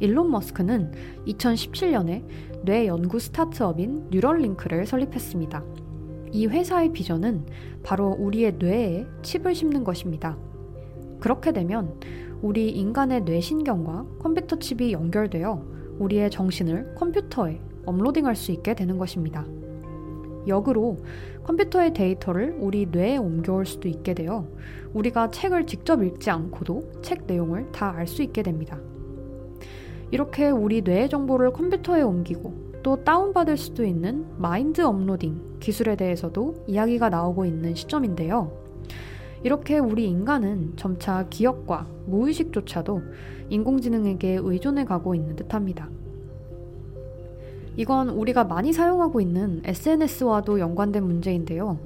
[0.00, 0.92] 일론 머스크는
[1.26, 2.24] 2017년에
[2.64, 5.64] 뇌 연구 스타트업인 뉴럴링크를 설립했습니다.
[6.32, 7.46] 이 회사의 비전은
[7.82, 10.36] 바로 우리의 뇌에 칩을 심는 것입니다.
[11.18, 11.98] 그렇게 되면
[12.42, 15.64] 우리 인간의 뇌신경과 컴퓨터 칩이 연결되어
[15.98, 19.46] 우리의 정신을 컴퓨터에 업로딩할 수 있게 되는 것입니다.
[20.46, 20.98] 역으로
[21.44, 24.46] 컴퓨터의 데이터를 우리 뇌에 옮겨올 수도 있게 되어
[24.94, 28.78] 우리가 책을 직접 읽지 않고도 책 내용을 다 알 수 있게 됩니다.
[30.10, 37.08] 이렇게 우리 뇌의 정보를 컴퓨터에 옮기고 또 다운받을 수도 있는 마인드 업로딩 기술에 대해서도 이야기가
[37.08, 38.52] 나오고 있는 시점인데요.
[39.42, 43.02] 이렇게 우리 인간은 점차 기억과 무의식조차도
[43.50, 45.88] 인공지능에게 의존해 가고 있는 듯 합니다.
[47.76, 51.78] 이건 우리가 많이 사용하고 있는 SNS와도 연관된 문제인데요.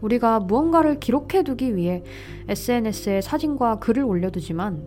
[0.00, 2.02] 우리가 무언가를 기록해 두기 위해
[2.48, 4.82] SNS에 사진과 글을 올려두지만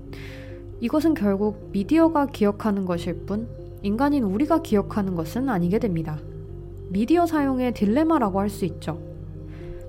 [0.82, 3.48] 이것은 결국 미디어가 기억하는 것일 뿐
[3.84, 6.20] 인간인 우리가 기억하는 것은 아니게 됩니다.
[6.90, 9.00] 미디어 사용의 딜레마라고 할 수 있죠.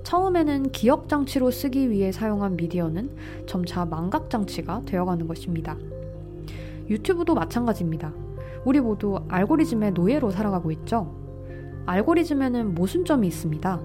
[0.03, 3.09] 처음에는 기억 장치로 쓰기 위해 사용한 미디어는
[3.47, 5.75] 점차 망각 장치가 되어가는 것입니다.
[6.87, 8.24] 유튜브도 마찬가지입니다.
[8.65, 11.15] 우리 모두 알고리즘의 노예로 살아가고 있죠.
[11.85, 13.79] 알고리즘에는 모순점이 있습니다.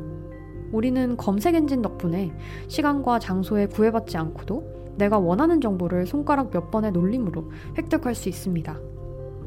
[0.73, 2.33] 우리는 검색 엔진 덕분에
[2.69, 8.79] 시간과 장소에 구애받지 않고도 내가 원하는 정보를 손가락 몇 번의 놀림으로 획득할 수 있습니다.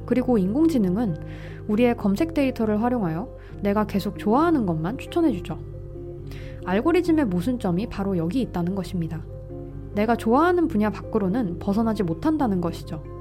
[0.05, 1.15] 그리고 인공지능은
[1.67, 3.27] 우리의 검색 데이터를 활용하여
[3.61, 5.57] 내가 계속 좋아하는 것만 추천해주죠.
[6.65, 9.21] 알고리즘의 모순점이 바로 여기 있다는 것입니다.
[9.95, 13.12] 내가 좋아하는 분야 밖으로는 벗어나지 못한다는 것이죠.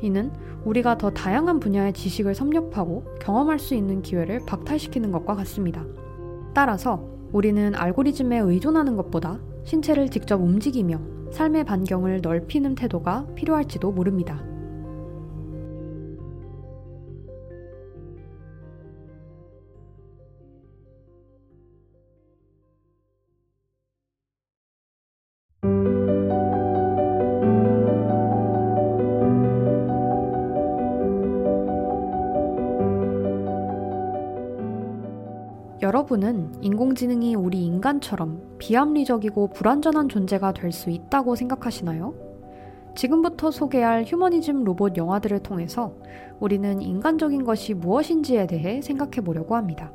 [0.00, 0.32] 이는
[0.64, 5.84] 우리가 더 다양한 분야의 지식을 섭렵하고 경험할 수 있는 기회를 박탈시키는 것과 같습니다.
[6.54, 11.00] 따라서 우리는 알고리즘에 의존하는 것보다 신체를 직접 움직이며
[11.32, 14.53] 삶의 반경을 넓히는 태도가 필요할지도 모릅니다.
[35.84, 42.14] 여러분은 인공지능이 우리 인간처럼 비합리적이고 불완전한 존재가 될 수 있다고 생각하시나요?
[42.96, 45.92] 지금부터 소개할 휴머니즘 로봇 영화들을 통해서
[46.40, 49.92] 우리는 인간적인 것이 무엇인지에 대해 생각해 보려고 합니다.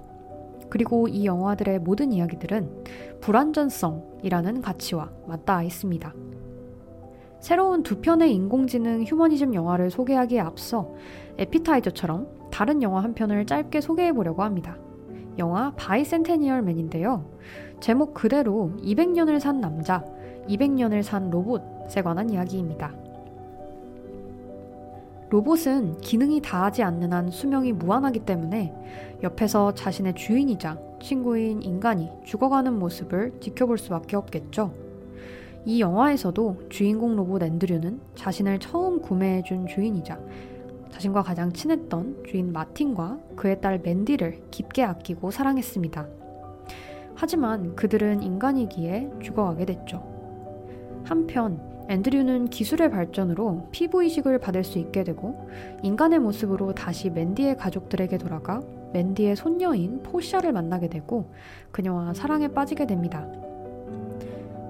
[0.69, 2.84] 그리고 이 영화들의 모든 이야기들은
[3.21, 6.13] 불완전성이라는 가치와 맞닿아 있습니다.
[7.39, 10.93] 새로운 두 편의 인공지능 휴머니즘 영화를 소개하기에 앞서
[11.39, 14.77] 에피타이저처럼 다른 영화 한 편을 짧게 소개해 보려고 합니다.
[15.40, 17.25] 영화 바이센테니얼 맨인데요.
[17.79, 20.06] 제목 그대로 200년을 산 남자,
[20.48, 22.94] 200년을 산 로봇에 관한 이야기입니다.
[25.29, 28.73] 로봇은 기능이 다하지 않는 한 수명이 무한하기 때문에
[29.23, 34.73] 옆에서 자신의 주인이자 친구인 인간이 죽어가는 모습을 지켜볼 수밖에 없겠죠.
[35.65, 40.19] 이 영화에서도 주인공 로봇 앤드류는 자신을 처음 구매해준 주인이자
[40.92, 46.08] 자신과 가장 친했던 주인 마틴과 그의 딸 맨디를 깊게 아끼고 사랑했습니다.
[47.15, 50.04] 하지만 그들은 인간이기에 죽어가게 됐죠.
[51.04, 51.60] 한편
[51.90, 55.50] 앤드류는 기술의 발전으로 피부 이식을 받을 수 있게 되고
[55.81, 58.62] 인간의 모습으로 다시 맨디의 가족들에게 돌아가
[58.94, 61.31] 맨디의 손녀인 포샤를 만나게 되고
[61.71, 63.27] 그녀와 사랑에 빠지게 됩니다.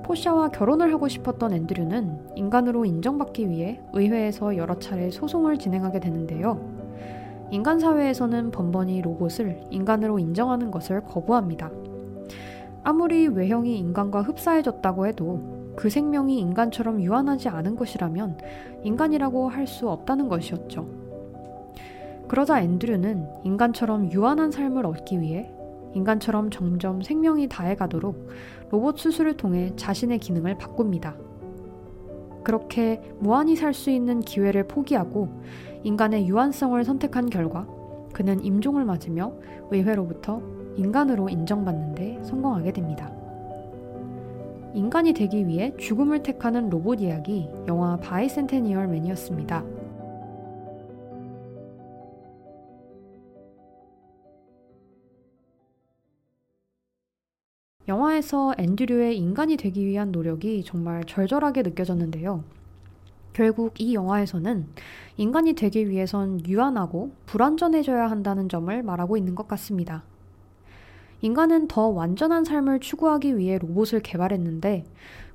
[0.09, 6.59] 포샤와 결혼을 하고 싶었던 앤드류는 인간으로 인정받기 위해 의회에서 여러 차례 소송을 진행하게 되는데요.
[7.51, 11.69] 인간 사회에서는 번번이 로봇을 인간으로 인정하는 것을 거부합니다.
[12.83, 18.39] 아무리 외형이 인간과 흡사해졌다고 해도 그 생명이 인간처럼 유한하지 않은 것이라면
[18.83, 20.87] 인간이라고 할 수 없다는 것이었죠.
[22.27, 25.51] 그러자 앤드류는 인간처럼 유한한 삶을 얻기 위해
[25.93, 28.29] 인간처럼 점점 생명이 다해가도록
[28.69, 31.15] 로봇 수술을 통해 자신의 기능을 바꿉니다.
[32.43, 35.29] 그렇게 무한히 살 수 있는 기회를 포기하고
[35.83, 37.67] 인간의 유한성을 선택한 결과
[38.13, 39.33] 그는 임종을 맞으며
[39.71, 40.41] 의회로부터
[40.75, 43.11] 인간으로 인정받는데 성공하게 됩니다.
[44.73, 49.78] 인간이 되기 위해 죽음을 택하는 로봇 이야기 영화 바이센테니얼 맨이었습니다.
[57.89, 62.43] 영화에서 앤드류의 인간이 되기 위한 노력이 정말 절절하게 느껴졌는데요.
[63.33, 64.67] 결국 이 영화에서는
[65.17, 70.03] 인간이 되기 위해선 유한하고 불완전해져야 한다는 점을 말하고 있는 것 같습니다.
[71.21, 74.85] 인간은 더 완전한 삶을 추구하기 위해 로봇을 개발했는데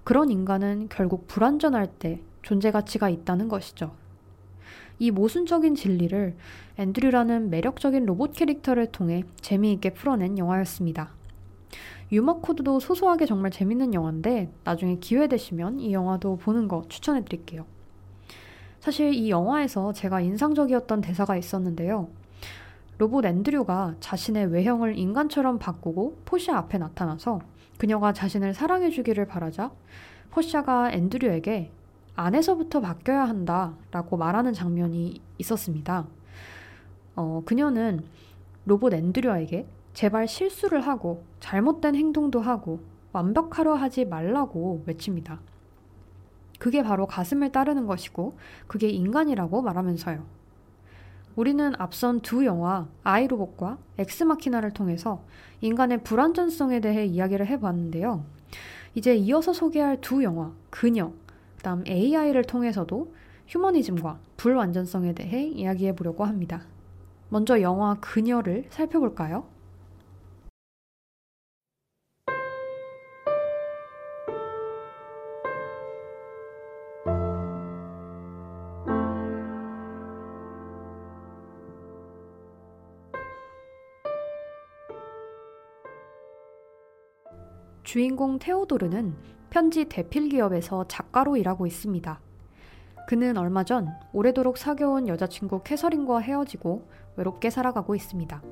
[0.05, 3.97] 그런 인간은 결국 불완전할 때 존재 가치가 있다는 것이죠.
[5.01, 6.37] 이 모순적인 진리를
[6.79, 11.24] 앤드류라는 매력적인 로봇 캐릭터를 통해 재미있게 풀어낸 영화였습니다.
[12.15, 17.67] 유머 코드도 소소하게 정말 재밌는 영화인데 나중에 기회 되시면 이 영화도 보는 거 추천해 드릴게요.
[18.79, 22.09] 사실 이 영화에서 제가 인상적이었던 대사가 있었는데요.
[22.99, 27.41] 로봇 앤드류가 자신의 외형을 인간처럼 바꾸고 포샤 앞에 나타나서
[27.79, 29.73] 그녀가 자신을 사랑해 주기를 바라자
[30.31, 31.73] 포샤가 앤드류에게
[32.15, 36.07] 안에서부터 바뀌어야 한다 라고 말하는 장면이 있었습니다.
[37.17, 38.05] 어, 그녀는
[38.67, 42.81] 로봇 앤드류에게 제발 실수를 하고 잘못된 행동도 하고
[43.13, 45.41] 완벽하려 하지 말라고 외칩니다.
[46.59, 48.37] 그게 바로 가슴을 따르는 것이고
[48.67, 50.25] 그게 인간이라고 말하면서요.
[51.37, 55.23] 우리는 앞선 두 영화 아이로봇과 엑스마키나를 통해서
[55.61, 58.25] 인간의 불완전성에 대해 이야기를 해봤는데요.
[58.95, 61.13] 이제 이어서 소개할 두 영화 그녀,
[61.57, 63.13] 그다음 AI를 통해서도
[63.49, 66.63] 휴머니즘과 불완전성에 대해 이야기해 보려고 합니다.
[67.29, 69.54] 먼저 영화 그녀를 살펴볼까요?
[87.95, 89.15] 주인공 테오도르는
[89.51, 92.21] 편지 대필 기업에서 작가로 일하고 있습니다.
[93.07, 98.43] 그는 얼마 전 오래도록 사귀어온 여자친구 캐서린과 헤어지고 외롭게 살아가고 있습니다.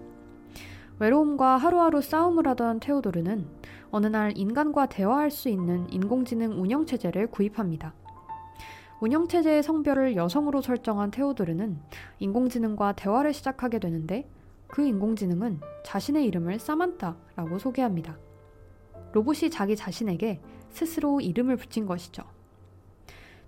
[1.01, 3.49] 외로움과 하루하루 싸움을 하던 테오도르는
[3.90, 7.95] 어느 날 인간과 대화할 수 있는 인공지능 운영체제를 구입합니다.
[9.01, 11.80] 운영체제의 성별을 여성으로 설정한 테오도르는
[12.20, 14.30] 인공지능과 대화를 시작하게 되는데
[14.68, 18.16] 그 인공지능은 자신의 이름을 사만타라고 소개합니다.
[19.12, 20.40] 로봇이 자기 자신에게
[20.70, 22.22] 스스로 이름을 붙인 것이죠.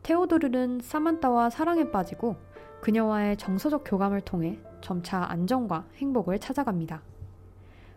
[0.03, 2.37] 테오도르는 사만타와 사랑에 빠지고
[2.83, 7.03] 그녀와의 정서적 교감을 통해 점차 안정과 행복을 찾아갑니다.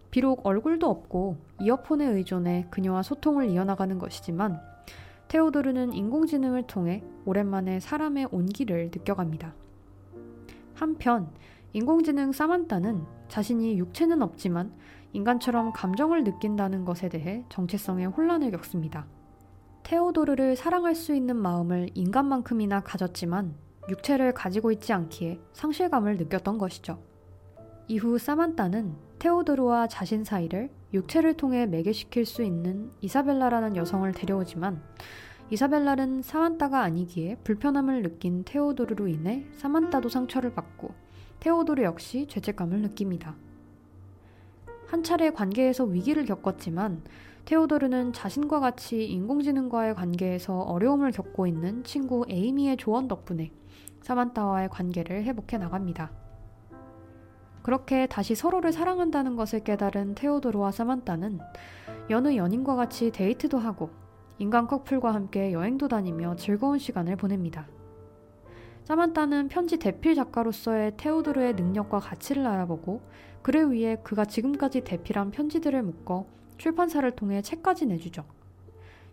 [0.10, 4.62] 비록 얼굴도 없고 이어폰에 의존해 그녀와 소통을 이어나가는 것이지만
[5.28, 9.54] 테오도르는 인공지능을 통해 오랜만에 사람의 온기를 느껴갑니다.
[10.74, 11.30] 한편
[11.74, 14.72] 인공지능 사만타는 자신이 육체는 없지만
[15.18, 19.08] 인간처럼 감정을 느낀다는 것에 대해 정체성의 혼란을 겪습니다.
[19.82, 23.56] 테오도르를 사랑할 수 있는 마음을 인간만큼이나 가졌지만
[23.90, 27.02] 육체를 가지고 있지 않기에 상실감을 느꼈던 것이죠.
[27.88, 34.84] 이후 사만타는 테오도르와 자신 사이를 육체를 통해 매개시킬 수 있는 이사벨라라는 여성을 데려오지만
[35.50, 40.94] 이사벨라는 사만타가 아니기에 불편함을 느낀 테오도르로 인해 사만타도 상처를 받고
[41.40, 43.36] 테오도르 역시 죄책감을 느낍니다.
[44.88, 47.04] 한 차례 관계에서 위기를 겪었지만
[47.44, 53.52] 테오도르는 자신과 같이 인공지능과의 관계에서 어려움을 겪고 있는 친구 에이미의 조언 덕분에
[54.02, 56.12] 사만타와의 관계를 회복해 나갑니다.
[57.64, 61.40] 그렇게 다시 서로를 사랑한다는 것을 깨달은 테오도르와 사만타는
[62.10, 63.90] 여느 연인과 같이 데이트도 하고
[64.38, 67.68] 인간 커플과 함께 여행도 다니며 즐거운 시간을 보냅니다.
[68.86, 73.02] 사만타는 편지 대필 작가로서의 테오도르의 능력과 가치를 알아보고
[73.48, 76.26] 그를 위해 그가 지금까지 대필한 편지들을 묶어
[76.58, 78.26] 출판사를 통해 책까지 내주죠.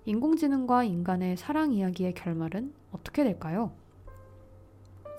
[0.06, 3.70] 인공지능과 인간의 사랑 이야기의 결말은 어떻게 될까요?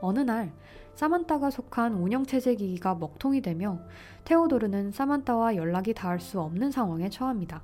[0.02, 0.52] 어느 날
[0.96, 3.80] 사만타가 속한 운영체제 기기가 먹통이 되며
[4.26, 7.62] 테오도르는 사만타와 연락이 닿을 수 없는 상황에 처합니다.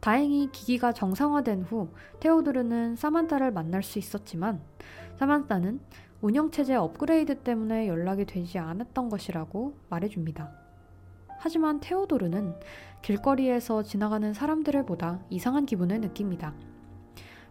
[0.00, 1.88] 다행히 기기가 정상화된 후
[2.20, 4.60] 테오도르는 사만타를 만날 수 있었지만
[5.18, 5.80] 사만타는
[6.20, 10.50] 운영체제 업그레이드 때문에 연락이 되지 않았던 것이라고 말해줍니다.
[11.38, 12.54] 하지만 테오도르는
[13.02, 16.54] 길거리에서 지나가는 사람들을 보다 이상한 기분을 느낍니다.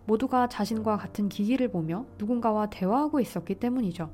[0.05, 4.09] 모두가 자신과 같은 기기를 보며 누군가와 대화하고 있었기 때문이죠.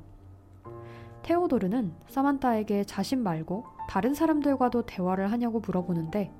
[1.22, 6.32] 테오도르는 사만타에게 자신 말고 다른 사람들과도 대화를 하냐고 물어보는데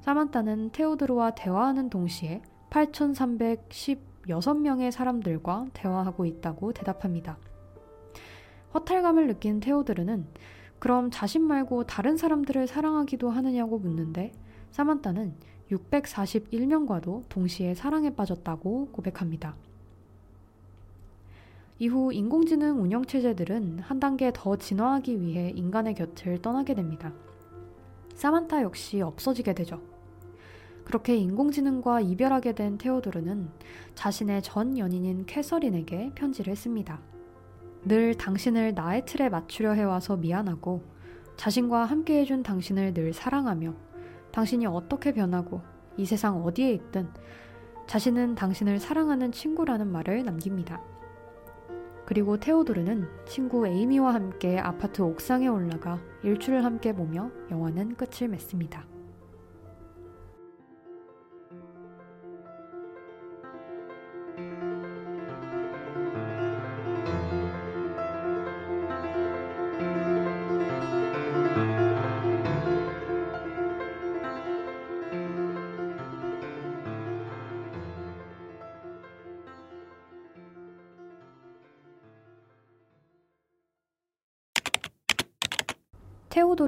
[0.00, 2.42] 사만타는 테오도르와 대화하는 동시에
[4.26, 7.38] 8316명의 사람들과 대화하고 있다고 대답합니다.
[8.74, 10.26] 허탈감을 느낀 테오도르는
[10.78, 14.32] 그럼 자신 말고 다른 사람들을 사랑하기도 하느냐고 묻는데
[14.72, 15.34] 사만타는
[15.70, 19.54] 641명과도 동시에 사랑에 빠졌다고 고백합니다.
[21.78, 27.12] 이후 인공지능 운영체제들은 한 단계 더 진화하기 위해 인간의 곁을 떠나게 됩니다.
[28.14, 29.80] 사만타 역시 없어지게 되죠.
[30.84, 33.48] 그렇게 인공지능과 이별하게 된 테오도르는
[33.94, 37.00] 자신의 전 연인인 캐서린에게 편지를 씁니다.
[37.84, 40.82] 늘 당신을 나의 틀에 맞추려 해와서 미안하고
[41.36, 43.74] 자신과 함께 해준 당신을 늘 사랑하며
[44.32, 45.60] 당신이 어떻게 변하고
[45.96, 47.08] 이 세상 어디에 있든
[47.86, 50.80] 자신은 당신을 사랑하는 친구라는 말을 남깁니다.
[52.06, 58.93] 그리고 테오도르는 친구 에이미와 함께 아파트 옥상에 올라가 일출을 함께 보며 영화는 끝을 맺습니다.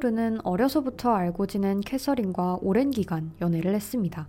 [0.07, 4.29] 테오도르는 어려서부터 알고 지낸 캐서린과 오랜 기간 연애를 했습니다.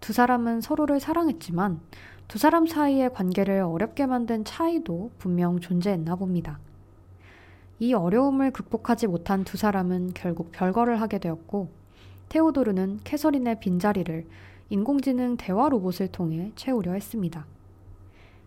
[0.00, 1.80] 두 사람은 서로를 사랑했지만
[2.28, 6.58] 두 사람 사이의 관계를 어렵게 만든 차이도 분명 존재했나 봅니다.
[7.78, 11.68] 이 어려움을 극복하지 못한 두 사람은 결국 별거를 하게 되었고
[12.30, 14.26] 테오도르는 캐서린의 빈자리를
[14.70, 17.44] 인공지능 대화 로봇을 통해 채우려 했습니다.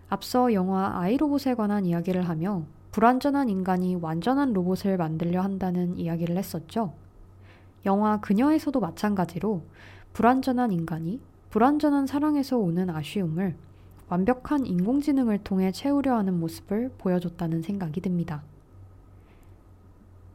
[0.10, 6.94] 앞서 영화 아이로봇에 관한 이야기를 하며 불완전한 인간이 완전한 로봇을 만들려 한다는 이야기를 했었죠.
[7.86, 9.62] 영화 그녀에서도 마찬가지로
[10.14, 13.56] 불완전한 인간이 불완전한 사랑에서 오는 아쉬움을
[14.10, 18.44] 완벽한 인공지능을 통해 채우려 하는 모습을 보여줬다는 생각이 듭니다.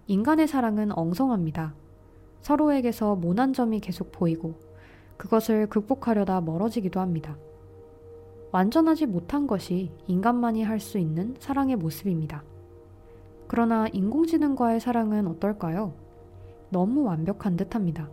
[0.06, 1.74] 인간의 사랑은 엉성합니다.
[2.40, 4.54] 서로에게서 모난 점이 계속 보이고
[5.16, 7.36] 그것을 극복하려다 멀어지기도 합니다.
[8.54, 12.44] 완전하지 못한 것이 인간만이 할 수 있는 사랑의 모습입니다.
[13.48, 15.92] 그러나 인공지능과의 사랑은 어떨까요?
[16.70, 18.08] 너무 완벽한 듯 합니다.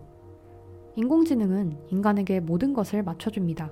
[0.96, 3.72] 인공지능은 인간에게 모든 것을 맞춰줍니다.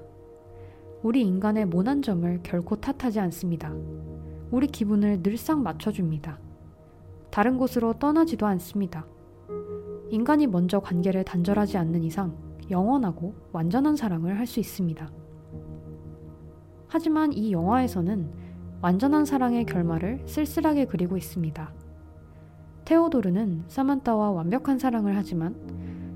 [1.01, 3.73] 우리 인간의 모난 점을 결코 탓하지 않습니다.
[4.51, 6.37] 우리 기분을 늘상 맞춰줍니다.
[7.31, 9.07] 다른 곳으로 떠나지도 않습니다.
[10.11, 12.37] 인간이 먼저 관계를 단절하지 않는 이상
[12.69, 15.18] 영원하고 완전한 사랑을 할 수 있습니다.
[16.89, 18.29] 하지만 이 영화에서는
[18.81, 21.71] 완전한 사랑의 결말을 쓸쓸하게 그리고 있습니다.
[22.85, 25.55] 테오도르는 사만타와 완벽한 사랑을 하지만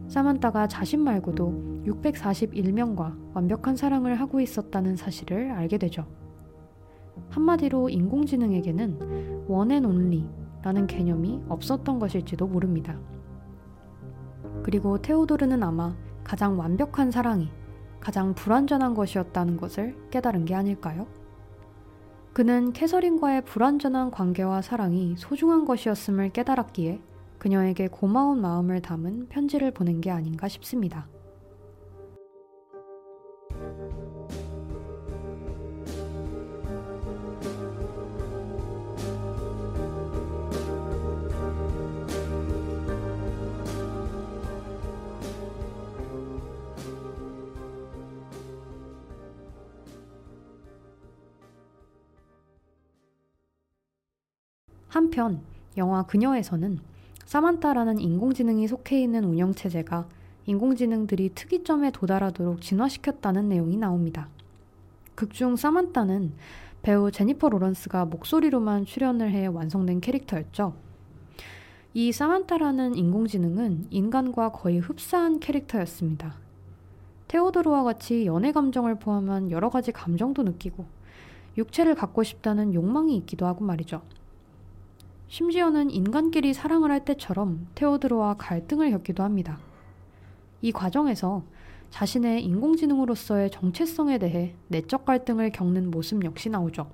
[0.07, 6.07] 사만타가 자신 말고도 641명과 완벽한 사랑을 하고 있었다는 사실을 알게 되죠.
[7.29, 12.97] 한마디로 인공지능에게는 원앤 온리라는 개념이 없었던 것일지도 모릅니다.
[14.63, 17.49] 그리고 테오도르는 아마 가장 완벽한 사랑이
[18.03, 21.07] 가장 불완전한 것이었다는 것을 깨달은 게 아닐까요?
[22.33, 26.99] 그는 캐서린과의 불완전한 관계와 사랑이 소중한 것이었음을 깨달았기에
[27.37, 31.07] 그녀에게 고마운 마음을 담은 편지를 보낸 게 아닌가 싶습니다.
[54.93, 55.41] 한편
[55.75, 56.77] 영화 그녀에서는
[57.25, 60.07] 사만타라는 인공지능이 속해 있는 운영체제가
[60.45, 64.29] 인공지능들이 특이점에 도달하도록 진화시켰다는 내용이 나옵니다.
[65.15, 66.33] 극중 사만타는
[66.83, 70.75] 배우 제니퍼 로런스가 목소리로만 출연을 해 완성된 캐릭터였죠.
[71.95, 76.35] 이 사만타라는 인공지능은 인간과 거의 흡사한 캐릭터였습니다.
[77.29, 80.85] 테오도르와 같이 연애 감정을 포함한 여러 가지 감정도 느끼고
[81.57, 84.03] 육체를 갖고 싶다는 욕망이 있기도 하고 말이죠.
[85.33, 89.57] 심지어는 인간끼리 사랑을 할 때처럼 테오드로와 갈등을 겪기도 합니다.
[90.61, 91.41] 이 과정에서
[91.89, 96.87] 자신의 인공지능으로서의 정체성에 대해 내적 갈등을 겪는 모습 역시 나오죠.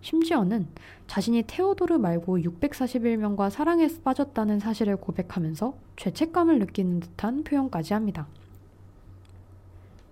[0.00, 0.68] 심지어는
[1.08, 8.28] 자신이 테오도르 말고 641명과 사랑에 빠졌다는 사실을 고백하면서 죄책감을 느끼는 듯한 표현까지 합니다.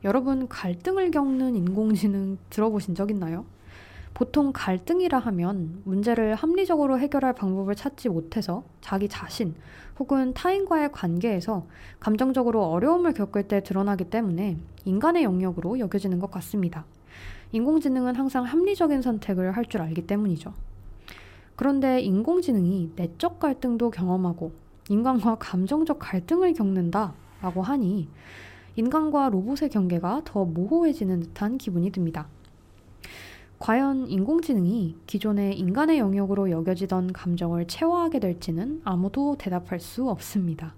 [0.05, 3.47] 여러분 갈등을 겪는 인공지능 들어보신 적 있나요?
[4.15, 9.55] 보통 갈등이라 하면 문제를 합리적으로 해결할 방법을 찾지 못해서 자기 자신
[9.99, 11.67] 혹은 타인과의 관계에서
[12.01, 16.85] 감정적으로 어려움을 겪을 때 드러나기 때문에 인간의 영역으로 여겨지는 것 같습니다.
[17.53, 20.53] 인공지능은 항상 합리적인 선택을 할 줄 알기 때문이죠.
[21.57, 24.53] 그런데 인공지능이 내적 갈등도 경험하고
[24.89, 28.09] 인간과 감정적 갈등을 겪는다 라고 하니
[28.77, 32.29] 인간과 로봇의 경계가 더 모호해지는 듯한 기분이 듭니다.
[33.59, 40.75] 과연 인공지능이 기존의 인간의 영역으로 여겨지던 감정을 체화하게 될지는 아무도 대답할 수 없습니다.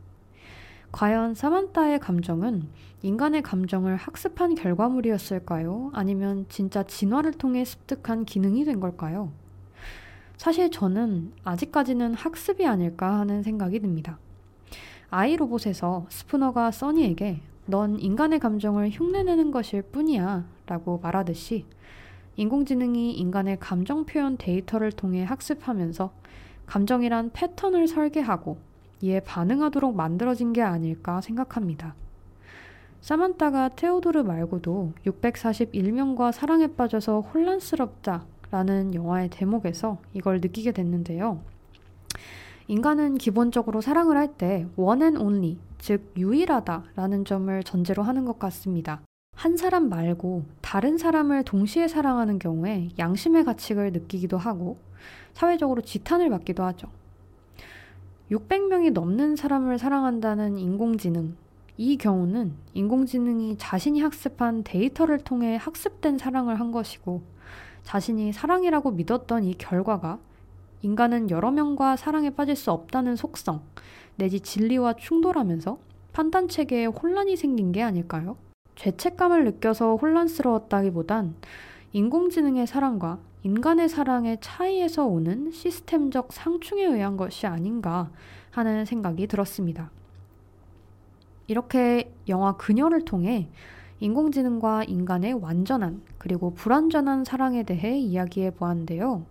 [0.90, 2.68] 과연 사만타의 감정은
[3.02, 5.90] 인간의 감정을 학습한 결과물이었을까요?
[5.92, 9.30] 아니면 진짜 진화를 통해 습득한 기능이 된 걸까요?
[10.38, 14.18] 사실 저는 아직까지는 학습이 아닐까 하는 생각이 듭니다.
[15.10, 21.66] 아이 로봇에서 스푸너가 써니에게 넌 인간의 감정을 흉내내는 것일 뿐이야 라고 말하듯이
[22.40, 26.10] 인공지능이 인간의 감정 표현 데이터를 통해 학습하면서
[26.64, 28.56] 감정이란 패턴을 설계하고
[29.02, 31.94] 이에 반응하도록 만들어진 게 아닐까 생각합니다.
[33.02, 41.42] 사만타가 테오도르 말고도 641명과 사랑에 빠져서 혼란스럽다 라는 영화의 대목에서 이걸 느끼게 됐는데요.
[42.68, 49.02] 인간은 기본적으로 사랑을 할때 one and only, 즉 유일하다 라는 점을 전제로 하는 것 같습니다.
[49.40, 54.76] 한 사람 말고 다른 사람을 동시에 사랑하는 경우에 양심의 가책을 느끼기도 하고
[55.32, 56.88] 사회적으로 지탄을 받기도 하죠.
[58.30, 61.36] 600명이 넘는 사람을 사랑한다는 인공지능.
[61.78, 67.22] 이 경우는 인공지능이 자신이 학습한 데이터를 통해 학습된 사랑을 한 것이고
[67.82, 70.18] 자신이 사랑이라고 믿었던 이 결과가
[70.82, 73.62] 인간은 여러 명과 사랑에 빠질 수 없다는 속성
[74.16, 75.78] 내지 진리와 충돌하면서
[76.12, 78.36] 판단 체계에 혼란이 생긴 게 아닐까요?
[78.80, 81.34] 죄책감을 느껴서 혼란스러웠다기보단
[81.92, 88.10] 인공지능의 사랑과 인간의 사랑의 차이에서 오는 시스템적 상충에 의한 것이 아닌가
[88.50, 89.90] 하는 생각이 들었습니다.
[91.46, 93.50] 이렇게 영화 그녀를 통해
[93.98, 99.26] 인공지능과 인간의 완전한 그리고 불완전한 사랑에 대해 이야기해 보았는데요.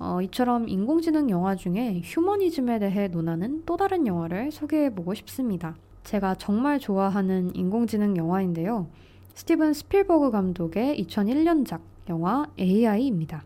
[0.00, 5.76] 어, 이처럼 인공지능 영화 중에 휴머니즘에 대해 논하는 또 다른 영화를 소개해 보고 싶습니다.
[6.06, 8.86] 제가 정말 좋아하는 인공지능 영화인데요.
[9.34, 13.42] 스티븐 스필버그 감독의 2001년작 영화 AI입니다.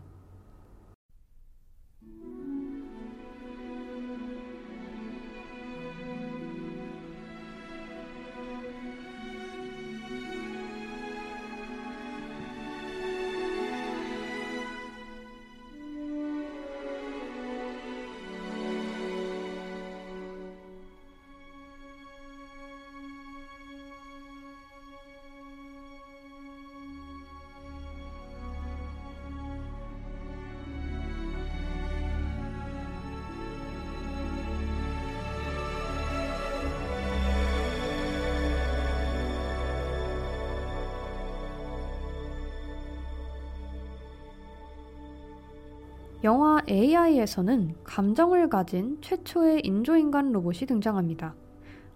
[46.71, 51.35] AI에서는 감정을 가진 최초의 인조인간 로봇이 등장합니다.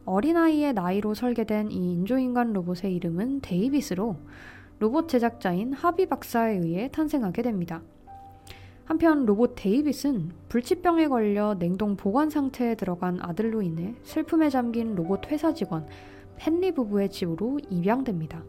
[0.03, 4.17] 어린아이의 나이로 설계된 이 인조인간 로봇의 이름은 데이빗으로
[4.79, 7.83] 로봇 제작자인 하비 박사에 의해 탄생하게 됩니다.
[8.83, 15.53] 한편 로봇 데이빗은 불치병에 걸려 냉동 보관 상태에 들어간 아들로 인해 슬픔에 잠긴 로봇 회사
[15.53, 15.87] 직원
[16.45, 18.43] 헨리 부부의 집으로 입양됩니다.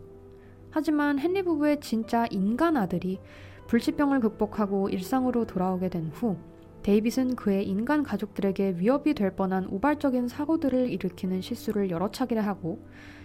[0.72, 3.20] 하지만 헨리 부부의 진짜 인간 아들이
[3.66, 6.36] 불치병을 극복하고 일상으로 돌아오게 된 후
[6.82, 12.78] 데이빗은 그의 인간 가족들에게 위협이 될 뻔한 우발적인 사고들을 일으키는 실수를 여러 차례 하고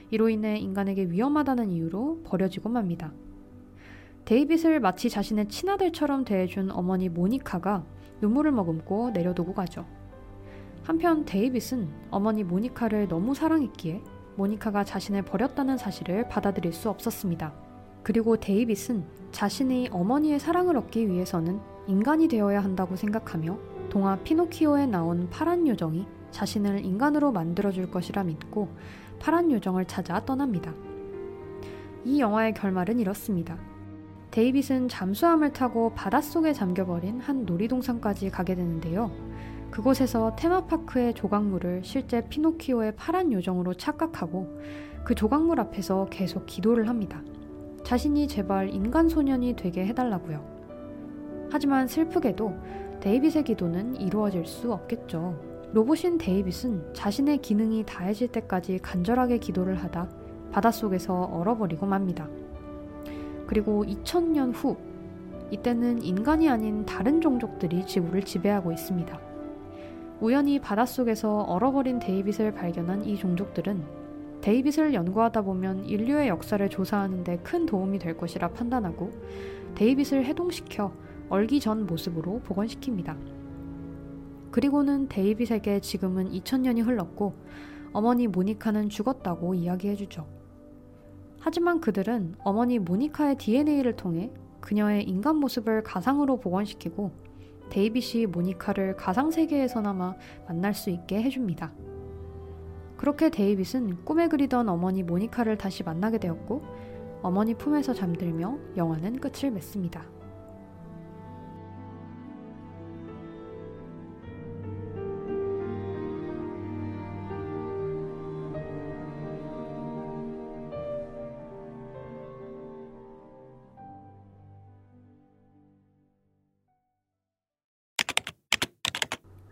[0.09, 3.13] 이로 인해 인간에게 위험하다는 이유로 버려지고 맙니다.
[4.25, 7.85] 데이빗을 마치 자신의 친아들처럼 대해준 어머니 모니카가
[8.21, 9.85] 눈물을 머금고 내려두고 가죠.
[10.83, 14.01] 한편 데이빗은 어머니 모니카를 너무 사랑했기에
[14.37, 17.70] 모니카가 자신을 버렸다는 사실을 받아들일 수 없었습니다.
[18.03, 23.57] 그리고 데이빗은 자신의 어머니의 사랑을 얻기 위해서는 인간이 되어야 한다고 생각하며
[23.89, 28.69] 동화 피노키오에 나온 파란 요정이 자신을 인간으로 만들어줄 것이라 믿고
[29.19, 30.73] 파란 요정을 찾아 떠납니다.
[32.03, 33.57] 이 영화의 결말은 이렇습니다.
[34.31, 39.11] 데이빗은 잠수함을 타고 바닷속에 잠겨버린 한 놀이동산까지 가게 되는데요.
[39.69, 44.59] 그곳에서 테마파크의 조각물을 실제 피노키오의 파란 요정으로 착각하고
[45.03, 47.21] 그 조각물 앞에서 계속 기도를 합니다.
[47.83, 50.43] 자신이 제발 인간 소년이 되게 해달라고요.
[51.51, 52.53] 하지만 슬프게도
[53.01, 55.37] 데이빗의 기도는 이루어질 수 없겠죠.
[55.73, 60.09] 로봇인 데이빗은 자신의 기능이 다해질 때까지 간절하게 기도를 하다
[60.51, 62.27] 바닷속에서 얼어버리고 맙니다.
[63.47, 64.77] 그리고 2000년 후,
[65.49, 69.19] 이때는 인간이 아닌 다른 종족들이 지구를 지배하고 있습니다.
[70.21, 74.00] 우연히 바닷속에서 얼어버린 데이빗을 발견한 이 종족들은
[74.41, 79.11] 데이빗을 연구하다 보면 인류의 역사를 조사하는 데 큰 도움이 될 것이라 판단하고
[79.75, 80.93] 데이빗을 해동시켜
[81.29, 83.15] 얼기 전 모습으로 복원시킵니다.
[84.51, 87.33] 그리고는 데이빗에게 지금은 2000년이 흘렀고
[87.93, 90.27] 어머니 모니카는 죽었다고 이야기해주죠.
[91.39, 97.11] 하지만 그들은 어머니 모니카의 DNA를 통해 그녀의 인간 모습을 가상으로 복원시키고
[97.69, 100.15] 데이빗이 모니카를 가상세계에서나마
[100.47, 101.71] 만날 수 있게 해줍니다.
[103.01, 106.61] 그렇게 데이빗은 꿈에 그리던 어머니 모니카를 다시 만나게 되었고
[107.23, 110.03] 어머니 품에서 잠들며 영화는 끝을 맺습니다.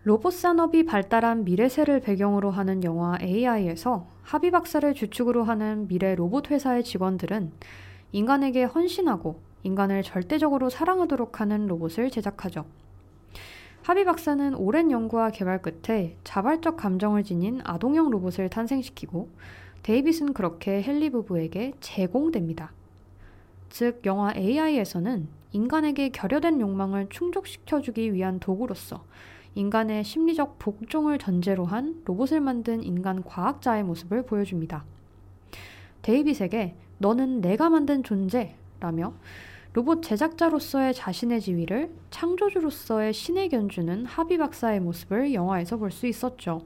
[0.09, 6.83] 로봇 산업이 발달한 미래세를 배경으로 하는 영화 AI에서 하비 박사를 주축으로 하는 미래 로봇 회사의
[6.83, 7.51] 직원들은
[8.11, 12.65] 인간에게 헌신하고 인간을 절대적으로 사랑하도록 하는 로봇을 제작하죠.
[13.83, 19.29] 하비 박사는 오랜 연구와 개발 끝에 자발적 감정을 지닌 아동형 로봇을 탄생시키고
[19.83, 22.71] 데이빗은 그렇게 헨리 부부에게 제공됩니다.
[23.69, 29.03] 즉, 영화 AI에서는 인간에게 결여된 욕망을 충족시켜주기 위한 도구로서
[29.55, 34.85] 인간의 심리적 복종을 전제로 한 로봇을 만든 인간 과학자의 모습을 보여줍니다.
[36.01, 39.13] 데이빗에게 너는 내가 만든 존재라며
[39.73, 46.61] 로봇 제작자로서의 자신의 지위를 창조주로서의 신에 견주는 하비 박사의 모습을 영화에서 볼 수 있었죠.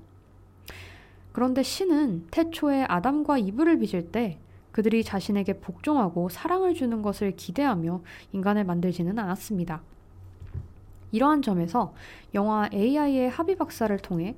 [1.32, 4.38] 그런데 신은 태초에 아담과 이브를 빚을 때
[4.72, 9.82] 그들이 자신에게 복종하고 사랑을 주는 것을 기대하며 인간을 만들지는 않았습니다.
[11.14, 11.94] 이러한 점에서
[12.34, 14.36] 영화 AI의 합의 박사를 통해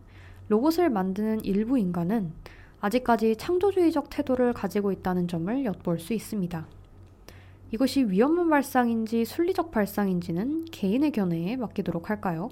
[0.49, 2.33] 로봇을 만드는 일부 인간은
[2.81, 6.67] 아직까지 창조주의적 태도를 가지고 있다는 점을 엿볼 수 있습니다.
[7.71, 12.49] 이것이 위험한 발상인지 순리적 발상인지는 개인의 견해에 맡기도록 할까요?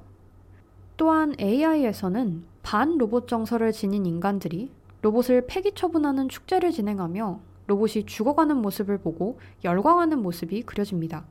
[0.96, 4.72] 또한 AI에서는 반 로봇 정서를 지닌 인간들이
[5.02, 11.26] 로봇을 폐기 처분하는 축제를 진행하며 로봇이 죽어가는 모습을 보고 열광하는 모습이 그려집니다.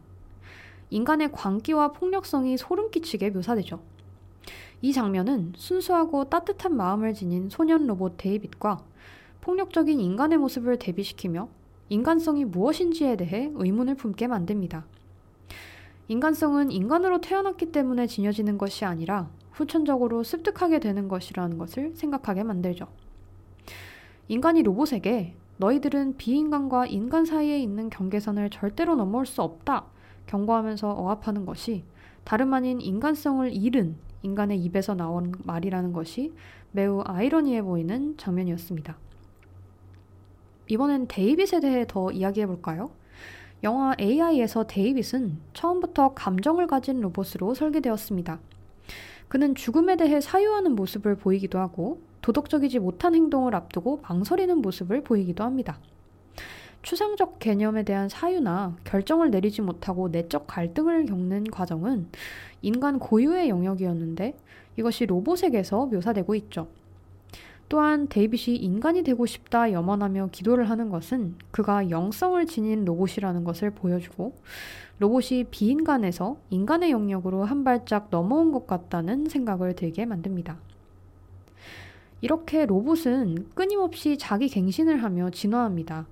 [0.93, 3.80] 인간의 광기와 폭력성이 소름 끼치게 묘사되죠.
[4.82, 8.84] 이 장면은 순수하고 따뜻한 마음을 지닌 소년 로봇 데이빗과
[9.40, 11.49] 폭력적인 인간의 모습을 대비시키며
[11.88, 14.84] 인간성이 무엇인지에 대해 의문을 품게 만듭니다.
[16.09, 22.86] 인간성은 인간으로 태어났기 때문에 지녀지는 것이 아니라 후천적으로 습득하게 되는 것이라는 것을 생각하게 만들죠.
[24.28, 29.91] 인간이 로봇에게 너희들은 비인간과 인간 사이에 있는 경계선을 절대로 넘어올 수 없다
[30.27, 31.85] 경고하면서 억압하는 것이
[32.25, 36.33] 다름 아닌 인간성을 잃은 인간의 입에서 나온 말이라는 것이
[36.70, 38.97] 매우 아이러니해 보이는 장면이었습니다.
[40.68, 42.91] 이번엔 데이빗에 대해 더 이야기해 볼까요?
[43.62, 48.41] 영화 AI에서 데이빗은 처음부터 감정을 가진 로봇으로 설계되었습니다.
[49.29, 55.79] 그는 죽음에 대해 사유하는 모습을 보이기도 하고 도덕적이지 못한 행동을 앞두고 망설이는 모습을 보이기도 합니다.
[56.83, 62.09] 추상적 개념에 대한 사유나 결정을 내리지 못하고 내적 갈등을 겪는 과정은
[62.61, 64.37] 인간 고유의 영역이었는데
[64.76, 66.68] 이것이 로봇에게서 묘사되고 있죠.
[67.68, 74.35] 또한 데이빗이 인간이 되고 싶다 염원하며 기도를 하는 것은 그가 영성을 지닌 로봇이라는 것을 보여주고
[74.99, 80.59] 로봇이 비인간에서 인간의 영역으로 한 발짝 넘어온 것 같다는 생각을 들게 만듭니다.
[82.20, 86.07] 이렇게 로봇은 끊임없이 자기 갱신을 하며 진화합니다.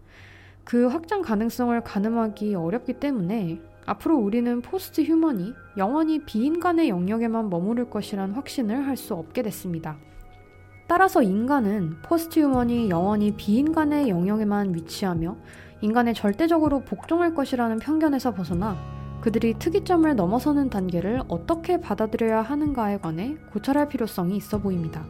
[0.64, 8.86] 그 확장 가능성을 가늠하기 어렵기 때문에 앞으로 우리는 posthuman이 영원히 비인간의 영역에만 머무를 것이란 확신을
[8.86, 9.96] 할 수 없게 됐습니다.
[10.86, 15.36] 따라서 인간은 posthuman이 영원히 비인간의 영역에만 위치하며
[15.80, 18.76] 인간에 절대적으로 복종할 것이라는 편견에서 벗어나
[19.20, 25.04] 그들이 특이점을 넘어서는 단계를 어떻게 받아들여야 하는가에 관해 고찰할 필요성이 있어 보입니다.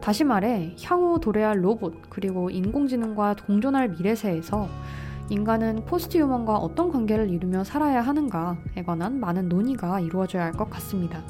[0.00, 4.68] 다시 말해 향후 도래할 로봇 그리고 인공지능과 공존할 미래세에서
[5.28, 11.22] 인간은 포스트 휴먼과 어떤 관계를 이루며 살아야 하는가에 관한 많은 논의가 이루어져야 할 것 같습니다.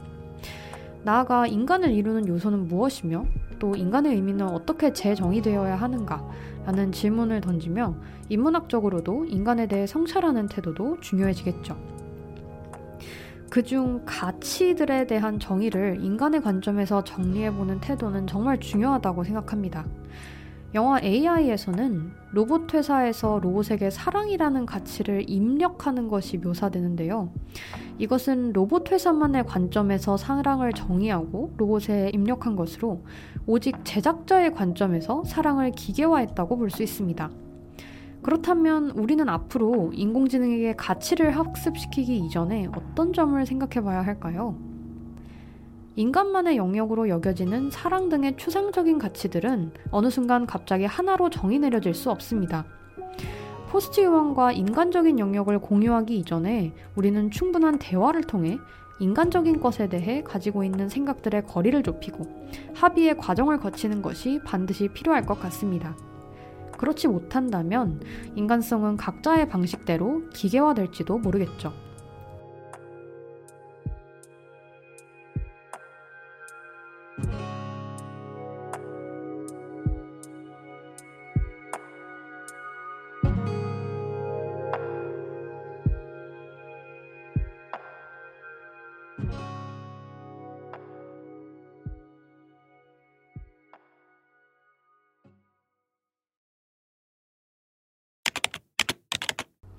[1.03, 3.25] 나아가 인간을 이루는 요소는 무엇이며
[3.59, 6.27] 또 인간의 의미는 어떻게 재정의되어야 하는가
[6.65, 7.95] 라는 질문을 던지며
[8.29, 12.00] 인문학적으로도 인간에 대해 성찰하는 태도도 중요해지겠죠.
[13.51, 19.85] 그중 가치들에 대한 정의를 인간의 관점에서 정리해보는 태도는 정말 중요하다고 생각합니다.
[20.73, 27.33] 영화 AI에서는 로봇 회사에서 로봇에게 사랑이라는 가치를 입력하는 것이 묘사되는데요.
[27.99, 33.05] 이것은 로봇 회사만의 관점에서 사랑을 정의하고 로봇에 입력한 것으로
[33.49, 37.29] 오직 제작자의 관점에서 사랑을 기계화했다고 볼 수 있습니다.
[38.23, 44.57] 그렇다면 우리는 앞으로 인공지능에게 가치를 학습시키기 이전에 어떤 점을 생각해 봐야 할까요?
[45.97, 52.65] 인간만의 영역으로 여겨지는 사랑 등의 추상적인 가치들은 어느 순간 갑자기 하나로 정의 내려질 수 없습니다.
[53.71, 58.59] 포스트 유언과 인간적인 영역을 공유하기 이전에 우리는 충분한 대화를 통해
[58.99, 62.25] 인간적인 것에 대해 가지고 있는 생각들의 거리를 좁히고
[62.75, 65.97] 합의의 과정을 거치는 것이 반드시 필요할 것 같습니다.
[66.81, 68.01] 그렇지 못한다면
[68.37, 71.75] 인간성은 각자의 방식대로 기계화될지도 모르겠죠.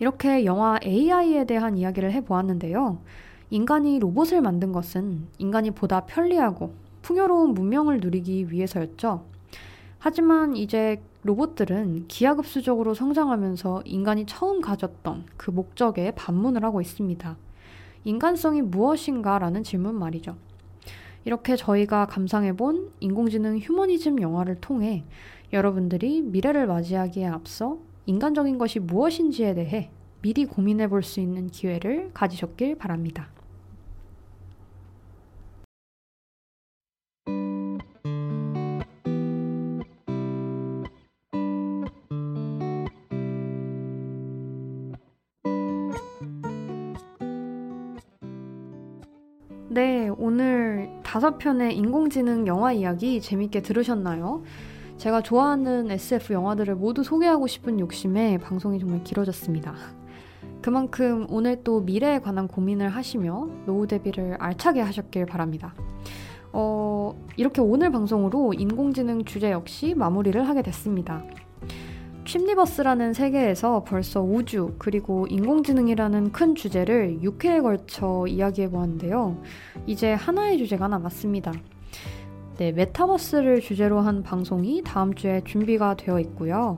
[0.01, 2.97] 이렇게 영화 AI에 대한 이야기를 해보았는데요.
[3.51, 6.73] 인간이 로봇을 만든 것은 인간이 보다 편리하고
[7.03, 9.23] 풍요로운 문명을 누리기 위해서였죠.
[9.99, 17.37] 하지만 이제 로봇들은 기하급수적으로 성장하면서 인간이 처음 가졌던 그 목적에 반문을 하고 있습니다.
[18.03, 20.35] 인간성이 무엇인가 라는 질문 말이죠.
[21.25, 25.03] 이렇게 저희가 감상해본 인공지능 휴머니즘 영화를 통해
[25.53, 29.89] 여러분들이 미래를 맞이하기에 앞서 인간적인 것이 무엇인지에 대해
[30.21, 33.29] 미리 고민해 볼 수 있는 기회를 가지셨길 바랍니다.
[49.69, 54.43] 네, 오늘 다섯 편의 인공지능 영화 이야기 재밌게 들으셨나요?
[55.01, 59.73] 제가 좋아하는 SF 영화들을 모두 소개하고 싶은 욕심에 방송이 정말 길어졌습니다.
[60.61, 65.73] 그만큼 오늘 또 미래에 관한 고민을 하시며 노후 대비를 알차게 하셨길 바랍니다.
[66.53, 71.23] 어, 이렇게 오늘 방송으로 인공지능 주제 역시 마무리를 하게 됐습니다.
[72.25, 79.41] 춤니버스라는 세계에서 벌써 우주 그리고 인공지능이라는 큰 주제를 6회에 걸쳐 이야기해 보았는데요.
[79.87, 81.53] 이제 하나의 주제가 남았습니다.
[82.61, 86.77] 네, 메타버스를 주제로 한 방송이 다음 주에 준비가 되어 있고요.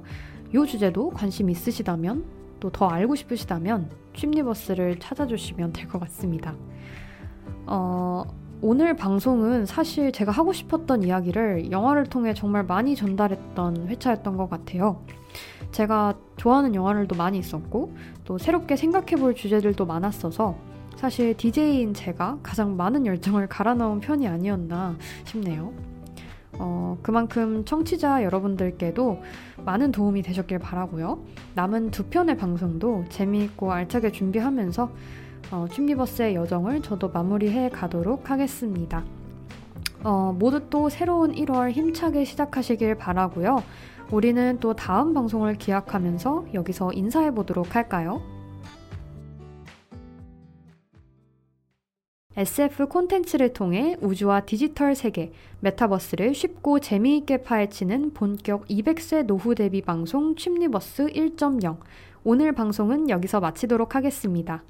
[0.55, 2.23] 이 주제도 관심 있으시다면
[2.61, 6.55] 또 더 알고 싶으시다면 취미버스를 찾아주시면 될 것 같습니다.
[7.65, 8.23] 어,
[8.61, 15.03] 오늘 방송은 사실 제가 하고 싶었던 이야기를 영화를 통해 정말 많이 전달했던 회차였던 것 같아요.
[15.73, 20.55] 제가 좋아하는 영화들도 많이 있었고 또 새롭게 생각해 볼 주제들도 많았어서
[20.95, 25.73] 사실 DJ인 제가 가장 많은 열정을 갈아 넣은 편이 아니었나 싶네요.
[26.59, 29.21] 어, 그만큼 청취자 여러분들께도
[29.65, 31.23] 많은 도움이 되셨길 바라고요.
[31.55, 34.91] 남은 두 편의 방송도 재미있고 알차게 준비하면서
[35.51, 39.03] 어, 춤리버스의 여정을 저도 마무리해 가도록 하겠습니다.
[40.03, 43.63] 어, 모두 또 새로운 1월 힘차게 시작하시길 바라고요.
[44.11, 48.21] 우리는 또 다음 방송을 기약하면서 여기서 인사해 보도록 할까요?
[52.35, 60.33] SF 콘텐츠를 통해 우주와 디지털 세계, 메타버스를 쉽고 재미있게 파헤치는 본격 200세 노후 대비 방송
[60.33, 61.77] 춤리버스 1.0.
[62.23, 64.63] 오늘 방송은 여기서 마치도록 하겠습니다.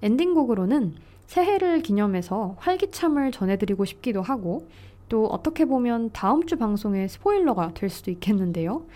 [0.00, 0.94] 엔딩곡으로는
[1.26, 4.66] 새해를 기념해서 활기참을 전해드리고 싶기도 하고,
[5.10, 8.86] 또 어떻게 보면 다음 주 방송의 스포일러가 될 수도 있겠는데요.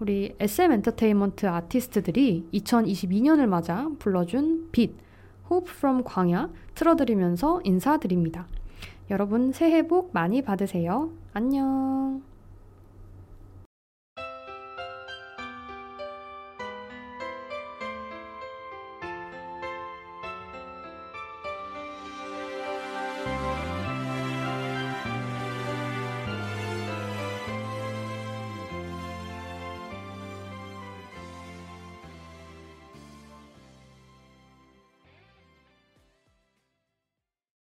[0.00, 4.94] 우리 SM 엔터테인먼트 아티스트들이 2022년을 맞아 불러준 빛,
[5.50, 8.46] Hope from 광야 틀어드리면서 인사드립니다.
[9.10, 11.10] 여러분 새해 복 많이 받으세요.
[11.32, 12.22] 안녕.